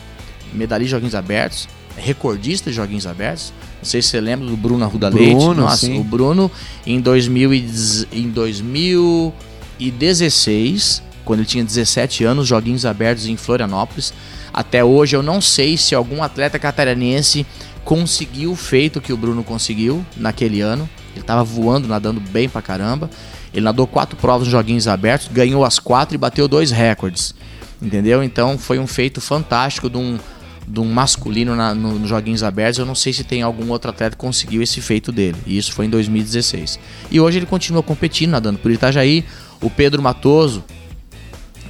[0.53, 3.53] medalha de joguinhos abertos, recordista de joguinhos abertos.
[3.79, 5.61] Não sei se você lembra do Bruno Arruda Bruno, Leite.
[5.61, 5.99] Nossa, sim.
[5.99, 6.49] o Bruno
[6.87, 7.69] em, 2000 e,
[8.13, 14.15] em 2016, quando ele tinha 17 anos, joguinhos abertos em Florianópolis
[14.53, 17.47] até hoje eu não sei se algum atleta catarinense
[17.85, 20.89] conseguiu o feito que o Bruno conseguiu naquele ano.
[21.13, 23.09] Ele estava voando, nadando bem pra caramba.
[23.53, 27.35] Ele nadou quatro provas nos joguinhos abertos, ganhou as quatro e bateu dois recordes.
[27.81, 28.23] Entendeu?
[28.23, 30.19] Então foi um feito fantástico de um,
[30.67, 32.79] de um masculino na, no, nos joguinhos abertos.
[32.79, 35.37] Eu não sei se tem algum outro atleta que conseguiu esse feito dele.
[35.47, 36.79] E isso foi em 2016.
[37.11, 39.25] E hoje ele continua competindo, nadando por Itajaí.
[39.61, 40.65] O Pedro Matoso,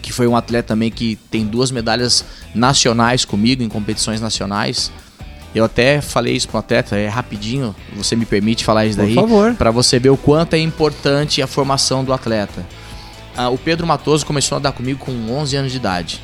[0.03, 4.93] que foi um atleta também que tem duas medalhas nacionais comigo em competições nacionais.
[5.55, 9.15] Eu até falei isso para um atleta, é rapidinho, você me permite falar isso daí?
[9.15, 9.55] Por favor.
[9.55, 12.67] Para você ver o quanto é importante a formação do atleta.
[13.37, 16.23] Ah, o Pedro Matoso começou a nadar comigo com 11 anos de idade.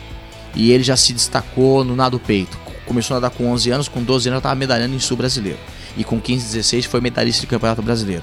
[0.55, 2.59] E ele já se destacou no nado peito.
[2.87, 5.59] Começou a nadar com 11 anos, com 12 anos eu estava medalhando em sul brasileiro.
[5.97, 8.23] E com 15, 16 foi medalhista de campeonato brasileiro.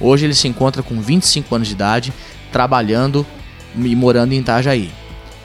[0.00, 2.12] Hoje ele se encontra com 25 anos de idade,
[2.50, 3.26] trabalhando
[3.74, 4.90] e morando em Itajaí.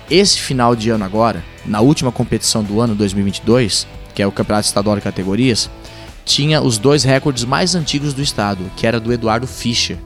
[0.10, 4.68] Esse final de ano agora, na última competição do ano 2022, que é o Campeonato
[4.68, 5.70] Estadual de Categorias,
[6.26, 9.98] tinha os dois recordes mais antigos do estado, que era do Eduardo Fischer.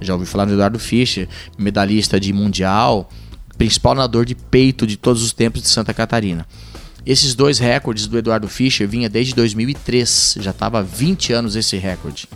[0.00, 3.08] Já ouvi falar do Eduardo Fischer, medalhista de mundial,
[3.56, 6.46] principal nadador de peito de todos os tempos de Santa Catarina.
[7.06, 11.76] Esses dois recordes do Eduardo Fischer vinha desde 2003, já estava há 20 anos esse
[11.76, 12.28] recorde.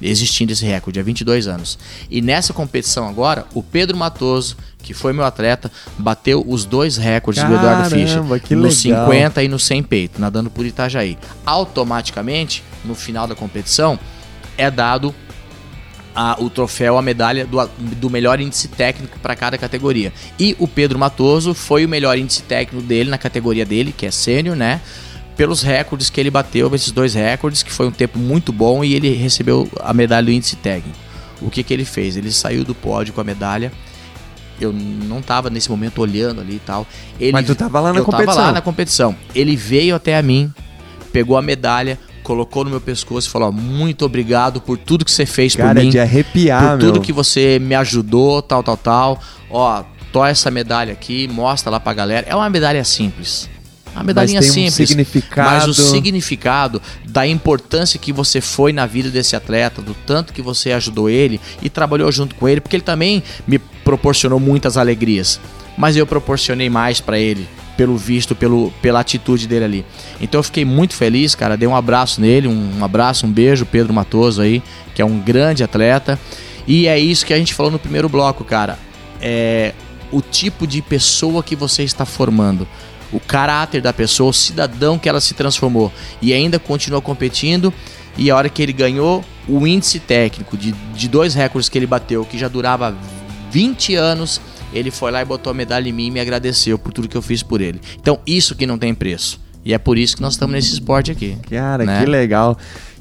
[0.00, 1.78] Existindo esse recorde há 22 anos.
[2.10, 7.42] E nessa competição agora, o Pedro Matoso, que foi meu atleta, bateu os dois recordes
[7.42, 8.22] Caramba, do Eduardo Fischer.
[8.54, 9.06] no legal.
[9.06, 11.16] 50 e no 100 peito, nadando por Itajaí.
[11.44, 13.98] Automaticamente, no final da competição,
[14.56, 15.14] é dado
[16.14, 20.12] a- o troféu, a medalha do, do melhor índice técnico para cada categoria.
[20.38, 24.10] E o Pedro Matoso foi o melhor índice técnico dele na categoria dele, que é
[24.10, 24.80] sênior, né?
[25.36, 28.94] Pelos recordes que ele bateu, esses dois recordes, que foi um tempo muito bom e
[28.94, 30.96] ele recebeu a medalha do índice técnico.
[31.42, 32.16] O que, que ele fez?
[32.16, 33.70] Ele saiu do pódio com a medalha.
[34.58, 36.86] Eu não tava nesse momento olhando ali e tal.
[37.20, 38.34] Ele, Mas tu tava lá na eu competição.
[38.34, 39.14] tava lá na competição.
[39.34, 40.50] Ele veio até a mim,
[41.12, 45.10] pegou a medalha, colocou no meu pescoço e falou: ó, muito obrigado por tudo que
[45.12, 47.02] você fez Cara, por mim de arrepiar, por tudo meu.
[47.02, 49.20] que você me ajudou, tal, tal, tal.
[49.50, 52.26] Ó, tô essa medalha aqui, mostra lá pra galera.
[52.26, 53.50] É uma medalha simples.
[53.96, 54.88] Uma medalhinha tem um simples.
[54.88, 55.50] significado.
[55.50, 60.42] Mas o significado da importância que você foi na vida desse atleta, do tanto que
[60.42, 65.40] você ajudou ele e trabalhou junto com ele, porque ele também me proporcionou muitas alegrias.
[65.78, 69.86] Mas eu proporcionei mais pra ele, pelo visto, pelo, pela atitude dele ali.
[70.20, 71.56] Então eu fiquei muito feliz, cara.
[71.56, 74.62] Dei um abraço nele, um abraço, um beijo, Pedro Matoso aí,
[74.94, 76.18] que é um grande atleta.
[76.66, 78.78] E é isso que a gente falou no primeiro bloco, cara.
[79.20, 79.72] É
[80.12, 82.66] o tipo de pessoa que você está formando.
[83.16, 85.90] O caráter da pessoa, o cidadão que ela se transformou.
[86.20, 87.72] E ainda continua competindo.
[88.18, 91.86] E a hora que ele ganhou o índice técnico de, de dois recordes que ele
[91.86, 92.94] bateu, que já durava
[93.50, 94.40] 20 anos,
[94.72, 97.16] ele foi lá e botou a medalha em mim e me agradeceu por tudo que
[97.16, 97.80] eu fiz por ele.
[97.98, 99.40] Então, isso que não tem preço.
[99.64, 101.36] E é por isso que nós estamos nesse esporte aqui.
[101.50, 102.00] Cara, né?
[102.00, 102.56] que legal.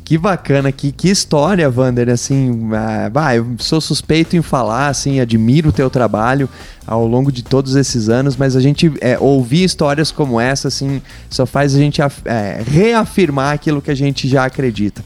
[0.06, 5.69] Que bacana, que, que história, Vander, assim, ah, eu sou suspeito em falar, assim, admiro
[5.69, 6.47] o teu trabalho
[6.88, 11.02] ao longo de todos esses anos, mas a gente é, ouvir histórias como essa, assim,
[11.30, 15.04] só faz a gente é, reafirmar aquilo que a gente já acredita.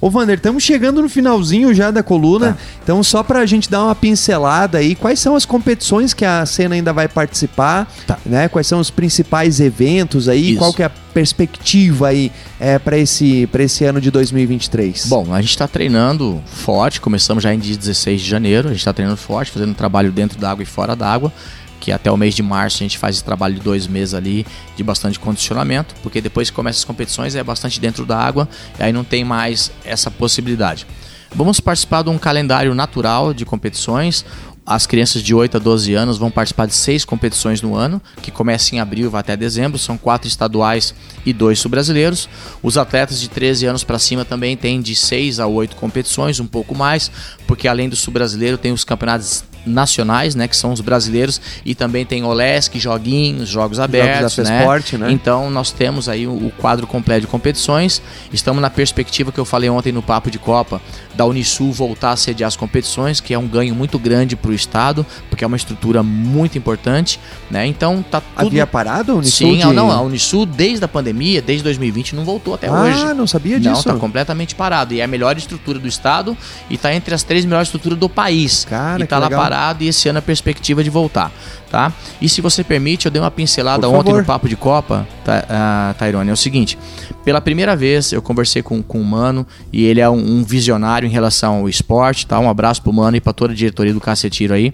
[0.00, 2.58] Ô, Vander, estamos chegando no finalzinho já da coluna, Tá.
[2.84, 6.76] então só pra gente dar uma pincelada aí, quais são as competições que a cena
[6.76, 8.16] ainda vai participar, Tá.
[8.24, 8.46] né?
[8.48, 10.58] Quais são os principais eventos aí, Isso.
[10.60, 15.06] qual que é a perspectiva aí é, para esse, pra esse ano de 2023?
[15.06, 18.80] Bom, a gente está treinando forte, começamos já em dia 16 de janeiro, a gente
[18.80, 21.32] está treinando forte, fazendo um trabalho dentro d'água e fora d'água,
[21.80, 24.46] que até o mês de março a gente faz esse trabalho de dois meses ali
[24.76, 28.82] de bastante condicionamento, porque depois que começa as competições é bastante dentro da água, e
[28.82, 30.86] aí não tem mais essa possibilidade.
[31.34, 34.24] Vamos participar de um calendário natural de competições.
[34.68, 38.30] As crianças de 8 a 12 anos vão participar de seis competições no ano, que
[38.30, 39.78] começa em abril e vai até dezembro.
[39.78, 42.28] São quatro estaduais e dois sul-brasileiros.
[42.62, 46.46] Os atletas de 13 anos para cima também têm de 6 a 8 competições, um
[46.46, 47.10] pouco mais,
[47.46, 52.04] porque além do sul-brasileiro tem os campeonatos nacionais, né, que são os brasileiros, e também
[52.04, 54.58] tem Olesc, joguinhos, jogos abertos, da né?
[54.58, 55.12] FESPORT, né?
[55.12, 58.02] Então nós temos aí o, o quadro completo de competições.
[58.32, 60.80] Estamos na perspectiva que eu falei ontem no papo de Copa
[61.14, 64.54] da Unisul voltar a sediar as competições, que é um ganho muito grande para o
[64.58, 65.06] estado,
[65.38, 67.64] porque é uma estrutura muito importante, né?
[67.64, 69.52] Então tá tudo Havia parado a Unisul?
[69.52, 69.72] Sim, de...
[69.72, 73.14] não, a Unisul desde a pandemia, desde 2020 não voltou até ah, hoje.
[73.14, 73.84] não sabia Não, disso.
[73.84, 74.94] tá completamente parado.
[74.94, 76.36] E é a melhor estrutura do estado
[76.68, 78.66] e tá entre as três melhores estruturas do país.
[78.68, 79.40] Cara, e tá lá legal.
[79.40, 81.30] parado e esse ano a perspectiva de voltar,
[81.70, 81.92] tá?
[82.20, 85.94] E se você permite, eu dei uma pincelada ontem no Papo de Copa, tá, ah,
[85.96, 86.76] Tairone, é o seguinte.
[87.24, 91.06] Pela primeira vez eu conversei com, com o Mano e ele é um, um visionário
[91.06, 92.40] em relação ao esporte, tá?
[92.40, 94.72] Um abraço pro Mano e pra toda a diretoria do Cacetiro aí.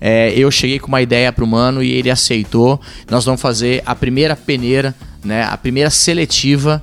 [0.00, 2.80] É, eu cheguei com uma ideia pro Mano e ele aceitou.
[3.10, 5.42] Nós vamos fazer a primeira peneira, né?
[5.44, 6.82] A primeira seletiva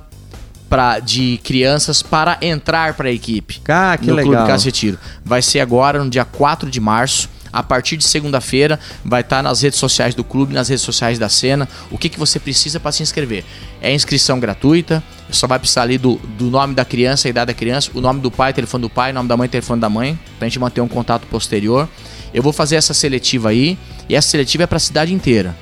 [0.68, 4.32] pra, de crianças para entrar para a equipe Ah, que no legal.
[4.34, 4.98] Clube Cacetiro.
[5.24, 7.28] Vai ser agora, no dia 4 de março.
[7.52, 11.26] A partir de segunda-feira, vai estar nas redes sociais do clube, nas redes sociais da
[11.28, 11.66] cena.
[11.90, 13.44] O que, que você precisa para se inscrever?
[13.80, 17.54] É inscrição gratuita, só vai precisar ali do, do nome da criança, a idade da
[17.54, 20.18] criança, o nome do pai, telefone do pai, o nome da mãe, telefone da mãe,
[20.38, 21.88] pra gente manter um contato posterior.
[22.36, 23.78] Eu vou fazer essa seletiva aí,
[24.10, 25.56] e essa seletiva é para a cidade inteira.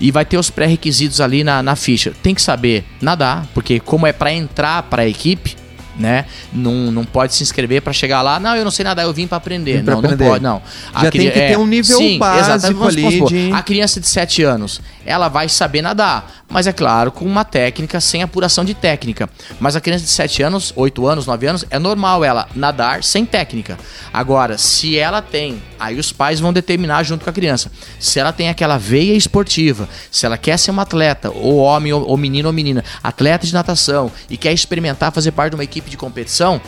[0.00, 2.12] E vai ter os pré-requisitos ali na, na ficha.
[2.20, 5.56] Tem que saber nadar, porque como é para entrar para a equipe,
[6.00, 6.24] né?
[6.52, 8.40] Não, não pode se inscrever para chegar lá.
[8.40, 9.78] Não, eu não sei nadar, eu vim para aprender.
[9.78, 10.24] Vim pra não, aprender.
[10.24, 10.62] não pode, não.
[11.02, 14.42] Já tem que ter um nível sim, básico ali supor, de- A criança de 7
[14.42, 19.28] anos, ela vai saber nadar, mas é claro, com uma técnica, sem apuração de técnica.
[19.60, 23.24] Mas a criança de 7 anos, 8 anos, 9 anos, é normal ela nadar sem
[23.24, 23.78] técnica.
[24.12, 28.32] Agora, se ela tem, aí os pais vão determinar junto com a criança, se ela
[28.32, 32.48] tem aquela veia esportiva, se ela quer ser uma atleta, ou homem, ou, ou menino
[32.48, 36.60] ou menina, atleta de natação, e quer experimentar fazer parte de uma equipe de competição,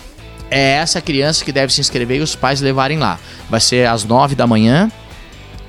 [0.50, 3.18] é essa criança que deve se inscrever e os pais levarem lá.
[3.48, 4.90] Vai ser às 9 da manhã,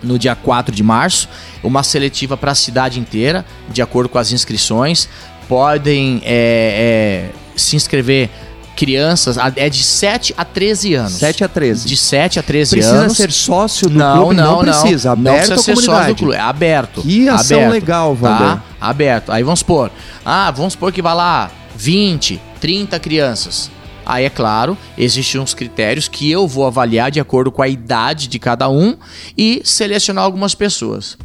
[0.03, 1.29] no dia 4 de março,
[1.63, 5.07] uma seletiva para a cidade inteira, de acordo com as inscrições.
[5.47, 8.29] Podem é, é, se inscrever
[8.75, 11.13] crianças, é de 7 a 13 anos.
[11.13, 11.87] 7 a 13.
[11.87, 13.17] De 7 a 13 Precisa anos.
[13.17, 14.35] ser sócio do não, clube?
[14.35, 15.15] não, precisa.
[15.15, 16.13] Não, Aberto não precisa ser sócio comunidade.
[16.13, 16.35] do clube.
[16.35, 17.01] É aberto.
[17.01, 18.37] Que ação aberto, legal, Wander.
[18.37, 18.63] Tá?
[18.81, 19.31] Aberto.
[19.31, 19.91] Aí vamos supor.
[20.25, 23.69] Ah, vamos supor que vai lá 20, 30 crianças.
[24.05, 28.29] Aí, é claro, existem uns critérios que eu vou avaliar de acordo com a idade
[28.29, 28.95] de cada um
[29.37, 31.17] e selecionar algumas pessoas.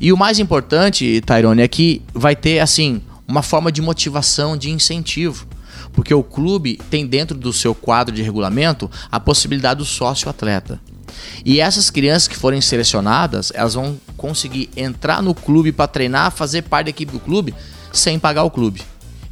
[0.00, 4.70] E o mais importante, Tyrone, é que vai ter, assim, uma forma de motivação, de
[4.70, 5.48] incentivo.
[5.92, 10.80] Porque o clube tem dentro do seu quadro de regulamento a possibilidade do sócio-atleta.
[11.44, 16.62] E essas crianças que forem selecionadas, elas vão conseguir entrar no clube para treinar, fazer
[16.62, 17.52] parte da equipe do clube,
[17.92, 18.80] sem pagar o clube.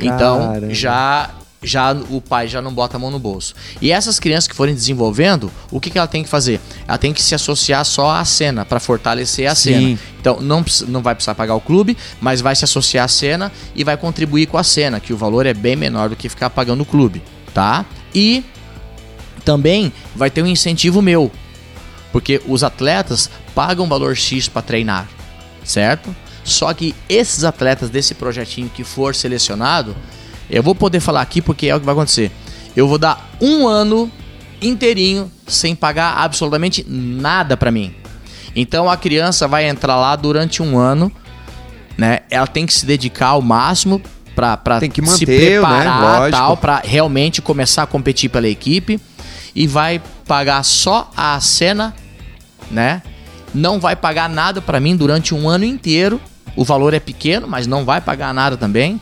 [0.00, 0.74] Então, Caramba.
[0.74, 1.30] já
[1.62, 3.54] já o pai já não bota a mão no bolso.
[3.80, 6.60] E essas crianças que forem desenvolvendo, o que, que ela tem que fazer?
[6.86, 9.72] Ela tem que se associar só à cena para fortalecer a Sim.
[9.72, 9.98] cena.
[10.20, 13.84] Então não, não vai precisar pagar o clube, mas vai se associar à cena e
[13.84, 16.82] vai contribuir com a cena, que o valor é bem menor do que ficar pagando
[16.82, 17.22] o clube,
[17.54, 17.84] tá?
[18.14, 18.44] E
[19.44, 21.30] também vai ter um incentivo meu,
[22.12, 25.08] porque os atletas pagam valor X para treinar,
[25.64, 26.14] certo?
[26.44, 29.96] Só que esses atletas desse projetinho que for selecionado,
[30.52, 32.30] eu vou poder falar aqui porque é o que vai acontecer.
[32.76, 34.10] Eu vou dar um ano
[34.60, 37.94] inteirinho sem pagar absolutamente nada para mim.
[38.54, 41.10] Então a criança vai entrar lá durante um ano,
[41.96, 42.20] né?
[42.30, 44.00] Ela tem que se dedicar ao máximo
[44.34, 45.36] para se né?
[45.36, 46.30] preparar Lógico.
[46.30, 49.00] tal para realmente começar a competir pela equipe
[49.54, 51.94] e vai pagar só a cena,
[52.70, 53.02] né?
[53.54, 56.20] Não vai pagar nada para mim durante um ano inteiro.
[56.54, 59.00] O valor é pequeno, mas não vai pagar nada também,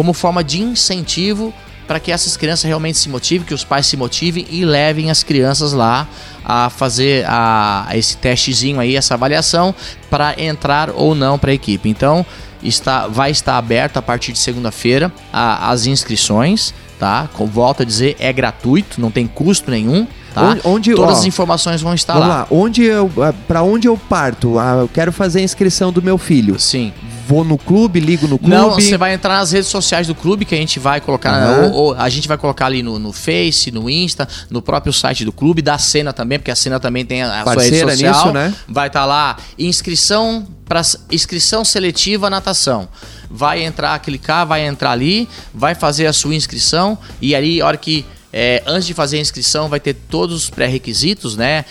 [0.00, 1.52] como forma de incentivo
[1.86, 5.22] para que essas crianças realmente se motivem, que os pais se motivem e levem as
[5.22, 6.08] crianças lá
[6.42, 9.74] a fazer a, a esse testezinho aí, essa avaliação
[10.08, 11.86] para entrar ou não para a equipe.
[11.86, 12.24] Então,
[12.62, 17.28] está, vai estar aberto a partir de segunda-feira as inscrições, tá?
[17.34, 20.44] Com, volto a dizer, é gratuito, não tem custo nenhum, tá?
[20.44, 22.34] Onde- onde- Todas ó, as informações vão estar Vamos lá.
[22.36, 22.46] lá.
[22.50, 23.10] Onde eu,
[23.46, 24.58] para onde eu parto?
[24.58, 26.58] Ah, eu quero fazer a inscrição do meu filho.
[26.58, 26.90] Sim.
[27.30, 28.52] Vou no clube, ligo no clube.
[28.52, 31.70] Não, você vai entrar nas redes sociais do clube que a gente vai colocar, Aham.
[31.70, 35.24] ou, ou a gente vai colocar ali no, no Face, no Insta, no próprio site
[35.24, 37.92] do clube, da Cena também, porque a Cena também tem a, a sua rede Parceira
[37.92, 38.14] social.
[38.14, 38.54] nisso, né?
[38.66, 42.88] Vai estar lá inscrição para inscrição seletiva natação.
[43.30, 47.76] Vai entrar, clicar, vai entrar ali, vai fazer a sua inscrição e ali, a hora
[47.76, 51.64] que é, antes de fazer a inscrição, vai ter todos os pré-requisitos, né?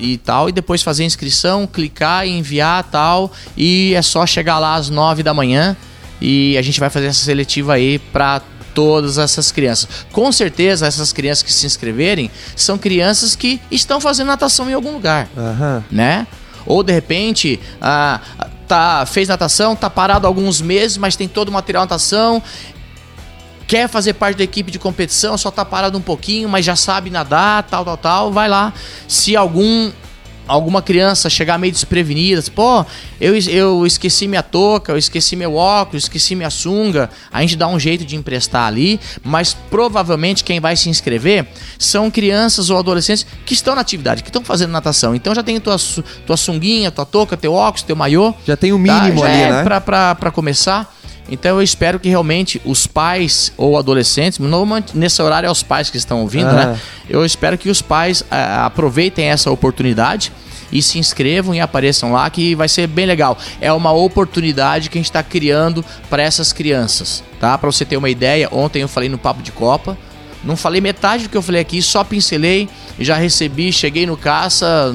[0.00, 4.58] E tal, e depois fazer a inscrição, clicar e enviar tal, e é só chegar
[4.58, 5.76] lá às 9 da manhã
[6.20, 8.42] e a gente vai fazer essa seletiva aí para
[8.74, 9.88] todas essas crianças.
[10.12, 14.92] Com certeza essas crianças que se inscreverem são crianças que estão fazendo natação em algum
[14.92, 15.84] lugar Aham.
[15.90, 16.26] né?
[16.66, 18.20] Ou de repente, ah,
[18.68, 22.42] tá, fez natação, tá parado alguns meses, mas tem todo o material de natação,
[23.70, 27.08] quer fazer parte da equipe de competição, só tá parado um pouquinho, mas já sabe
[27.08, 28.72] nadar, tal, tal, tal, vai lá.
[29.06, 29.92] Se algum
[30.48, 32.84] alguma criança chegar meio desprevenida, tipo, pô,
[33.20, 37.54] eu, es- eu esqueci minha touca, eu esqueci meu óculos, esqueci minha sunga, a gente
[37.54, 41.46] dá um jeito de emprestar ali, mas provavelmente quem vai se inscrever
[41.78, 45.14] são crianças ou adolescentes que estão na atividade, que estão fazendo natação.
[45.14, 45.76] Então já tem tua,
[46.26, 48.34] tua sunguinha, tua touca, teu óculos, teu maiô.
[48.44, 49.62] Já tem o mínimo já ali, é né?
[49.62, 50.92] Pra, pra, pra começar.
[51.30, 55.88] Então eu espero que realmente os pais ou adolescentes, normalmente nesse horário é os pais
[55.88, 56.52] que estão ouvindo, Ah.
[56.52, 56.80] né?
[57.08, 60.32] Eu espero que os pais aproveitem essa oportunidade
[60.72, 63.36] e se inscrevam e apareçam lá, que vai ser bem legal.
[63.60, 67.56] É uma oportunidade que a gente está criando para essas crianças, tá?
[67.58, 69.96] Para você ter uma ideia, ontem eu falei no Papo de Copa,
[70.44, 72.68] não falei metade do que eu falei aqui, só pincelei,
[72.98, 74.94] já recebi, cheguei no caça,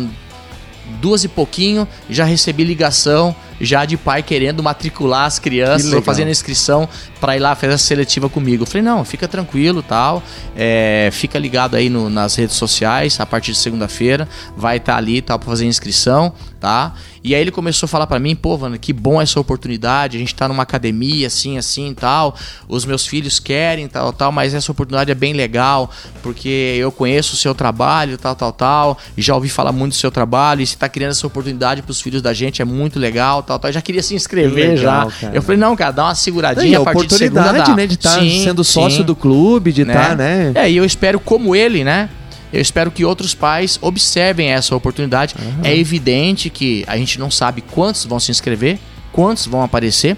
[1.01, 6.87] duas e pouquinho, já recebi ligação já de pai querendo matricular as crianças fazendo inscrição
[7.25, 8.61] para ir lá fazer a seletiva comigo.
[8.61, 10.21] Eu falei, não, fica tranquilo tal,
[10.55, 15.23] é, fica ligado aí no- nas redes sociais, a partir de segunda-feira vai estar ali
[15.23, 16.93] tal para fazer inscrição, tá?
[17.23, 20.19] E aí ele começou a falar para mim, pô, Vana, que bom essa oportunidade, a
[20.19, 22.35] gente tá numa academia assim, assim, tal,
[22.67, 25.89] os meus filhos querem, tal, tal, mas essa oportunidade é bem legal,
[26.21, 30.11] porque eu conheço o seu trabalho, tal, tal, tal, já ouvi falar muito do seu
[30.11, 33.57] trabalho, e você tá criando essa oportunidade pros filhos da gente, é muito legal, tal,
[33.57, 35.17] tal, eu já queria se inscrever legal, já.
[35.21, 35.35] cara.
[35.35, 37.75] Eu falei, não, cara, dá uma seguradinha E a a partir de dá.
[37.75, 39.93] né, de estar Sim, sendo sócio sim do clube, de né?
[39.93, 40.51] estar, né?
[40.55, 42.09] É, e eu espero, como ele, né?
[42.53, 45.35] Eu espero que outros pais observem essa oportunidade.
[45.63, 48.79] É evidente que a gente não sabe quantos vão se inscrever,
[49.11, 50.15] quantos vão aparecer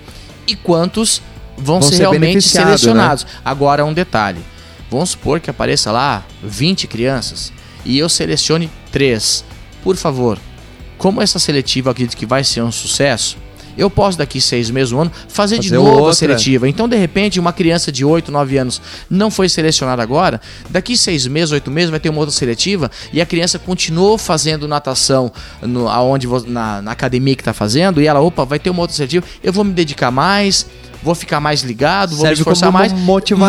[0.48, 1.22] e quantos
[1.58, 2.42] vão, Vão ser, ser realmente né?
[2.42, 3.26] selecionados.
[3.44, 4.40] Agora, um detalhe:
[4.92, 7.52] vamos supor que apareça lá 20 crianças
[7.84, 9.44] e eu selecione 3.
[9.84, 10.38] Por favor,
[10.98, 13.38] como essa seletiva acredito que vai ser um sucesso,
[13.78, 16.12] eu posso daqui seis meses, um ano, fazer, de Fazer novo outra.
[16.12, 16.68] a seletiva.
[16.68, 21.28] Então, de repente, uma criança de 8, 9 anos não foi selecionada agora, daqui seis
[21.28, 25.88] meses, oito meses, vai ter uma outra seletiva e a criança continuou fazendo natação no,
[25.88, 29.26] aonde, na, na academia que está fazendo, e ela, opa, vai ter uma outra seletiva,
[29.44, 30.66] eu vou me dedicar mais.
[31.04, 32.92] Vou ficar mais ligado, vou Serve me esforçar mais.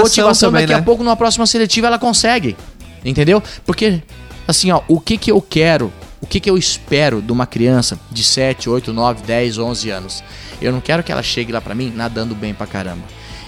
[0.03, 0.81] motivação também, daqui né?
[0.81, 2.55] a pouco, numa próxima seletiva, ela consegue.
[3.03, 3.43] Entendeu?
[3.65, 4.03] Porque,
[4.47, 5.91] assim, ó, o que que eu quero,
[6.29, 10.23] que que eu espero de uma criança de 7, 8, 9, 10, 11 anos?
[10.61, 13.03] Eu não quero que ela chegue lá pra mim nadando bem pra caramba.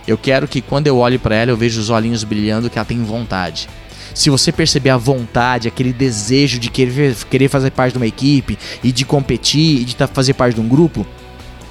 [0.06, 2.84] Eu quero que quando eu olhe pra ela, eu vejo os olhinhos brilhando, que ela
[2.86, 3.68] tem vontade.
[4.14, 8.58] Se você perceber a vontade, aquele desejo de querer, querer fazer parte de uma equipe
[8.82, 11.06] e de competir e de tá- fazer parte de um grupo,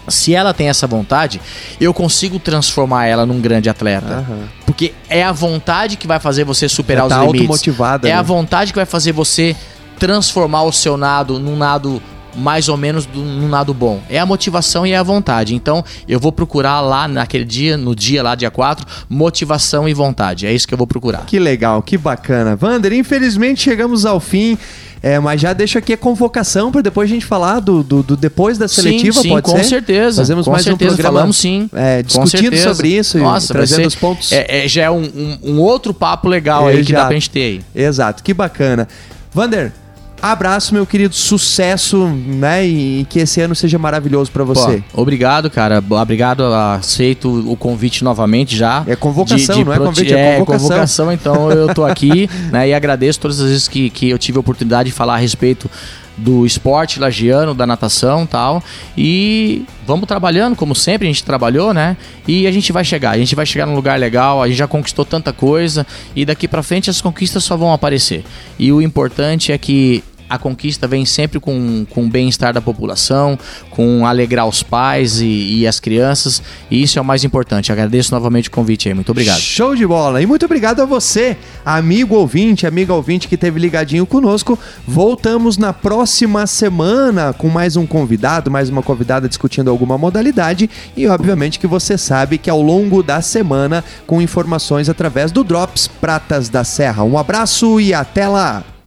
[0.08, 1.42] se ela tem essa vontade,
[1.82, 4.08] eu consigo transformar ela num grande atleta.
[4.26, 4.48] Aham.
[4.66, 7.42] Porque é a vontade que vai fazer você superar Já tá os limites.
[7.50, 8.18] automotivada, É né?
[8.18, 9.56] a vontade que vai fazer você
[10.00, 12.02] transformar o seu nado num nado
[12.36, 14.00] mais ou menos num nado bom.
[14.10, 15.56] É a motivação e é a vontade.
[15.56, 20.46] Então, eu vou procurar lá naquele dia, no dia lá, dia 4, motivação e vontade.
[20.46, 21.26] É isso que eu vou procurar.
[21.26, 22.56] Que legal, que bacana.
[22.56, 24.58] Vander, infelizmente chegamos ao fim.
[25.02, 28.18] É, mas já deixo aqui a convocação para depois a gente falar do, do, do
[28.18, 29.64] depois da seletiva, sim, sim, pode com ser?
[29.64, 30.18] certeza.
[30.22, 31.70] Fazemos com mais um certeza, programa, falamos sim.
[31.74, 34.32] é, discutindo sobre isso e Nossa, vai trazendo ser- os pontos.
[34.34, 37.08] É, é, já é um, um- um outro papo legal aí que dá Exato.
[37.08, 37.62] pra gente ter aí.
[37.74, 38.90] Exato, que bacana.
[39.34, 39.72] Vander,
[40.22, 42.66] abraço, meu querido, sucesso, né?
[42.66, 44.84] E, que esse ano seja maravilhoso para você.
[44.92, 45.84] Pô, obrigado, cara.
[45.90, 48.84] Obrigado, aceito o convite novamente já.
[48.88, 51.12] É convocação, não é convite, é convocação.
[51.12, 54.42] então eu tô aqui, né, e agradeço todas as vezes que, que eu tive a
[54.42, 55.70] oportunidade de falar a respeito
[56.20, 58.64] do esporte lagiano, da natação tal.
[58.98, 61.98] E vamos trabalhando, como sempre a gente trabalhou, né?
[62.28, 64.68] E a gente vai chegar, a gente vai chegar num lugar legal, a gente já
[64.68, 68.24] conquistou tanta coisa e daqui pra frente as conquistas só vão aparecer.
[68.58, 73.38] E o importante é que a conquista vem sempre com, com o bem-estar da população,
[73.70, 77.72] com alegrar os pais e, e as crianças, e isso é o mais importante.
[77.72, 79.40] Agradeço novamente o convite aí, muito obrigado.
[79.40, 80.22] Show de bola.
[80.22, 84.58] E muito obrigado a você, amigo ouvinte, amiga ouvinte que esteve ligadinho conosco.
[84.88, 90.70] Voltamos na próxima semana com mais um convidado, mais uma convidada discutindo alguma modalidade.
[90.96, 95.88] E obviamente que você sabe que ao longo da semana, com informações através do Drops
[95.88, 97.04] Pratas da Serra.
[97.04, 98.79] Um abraço e até lá!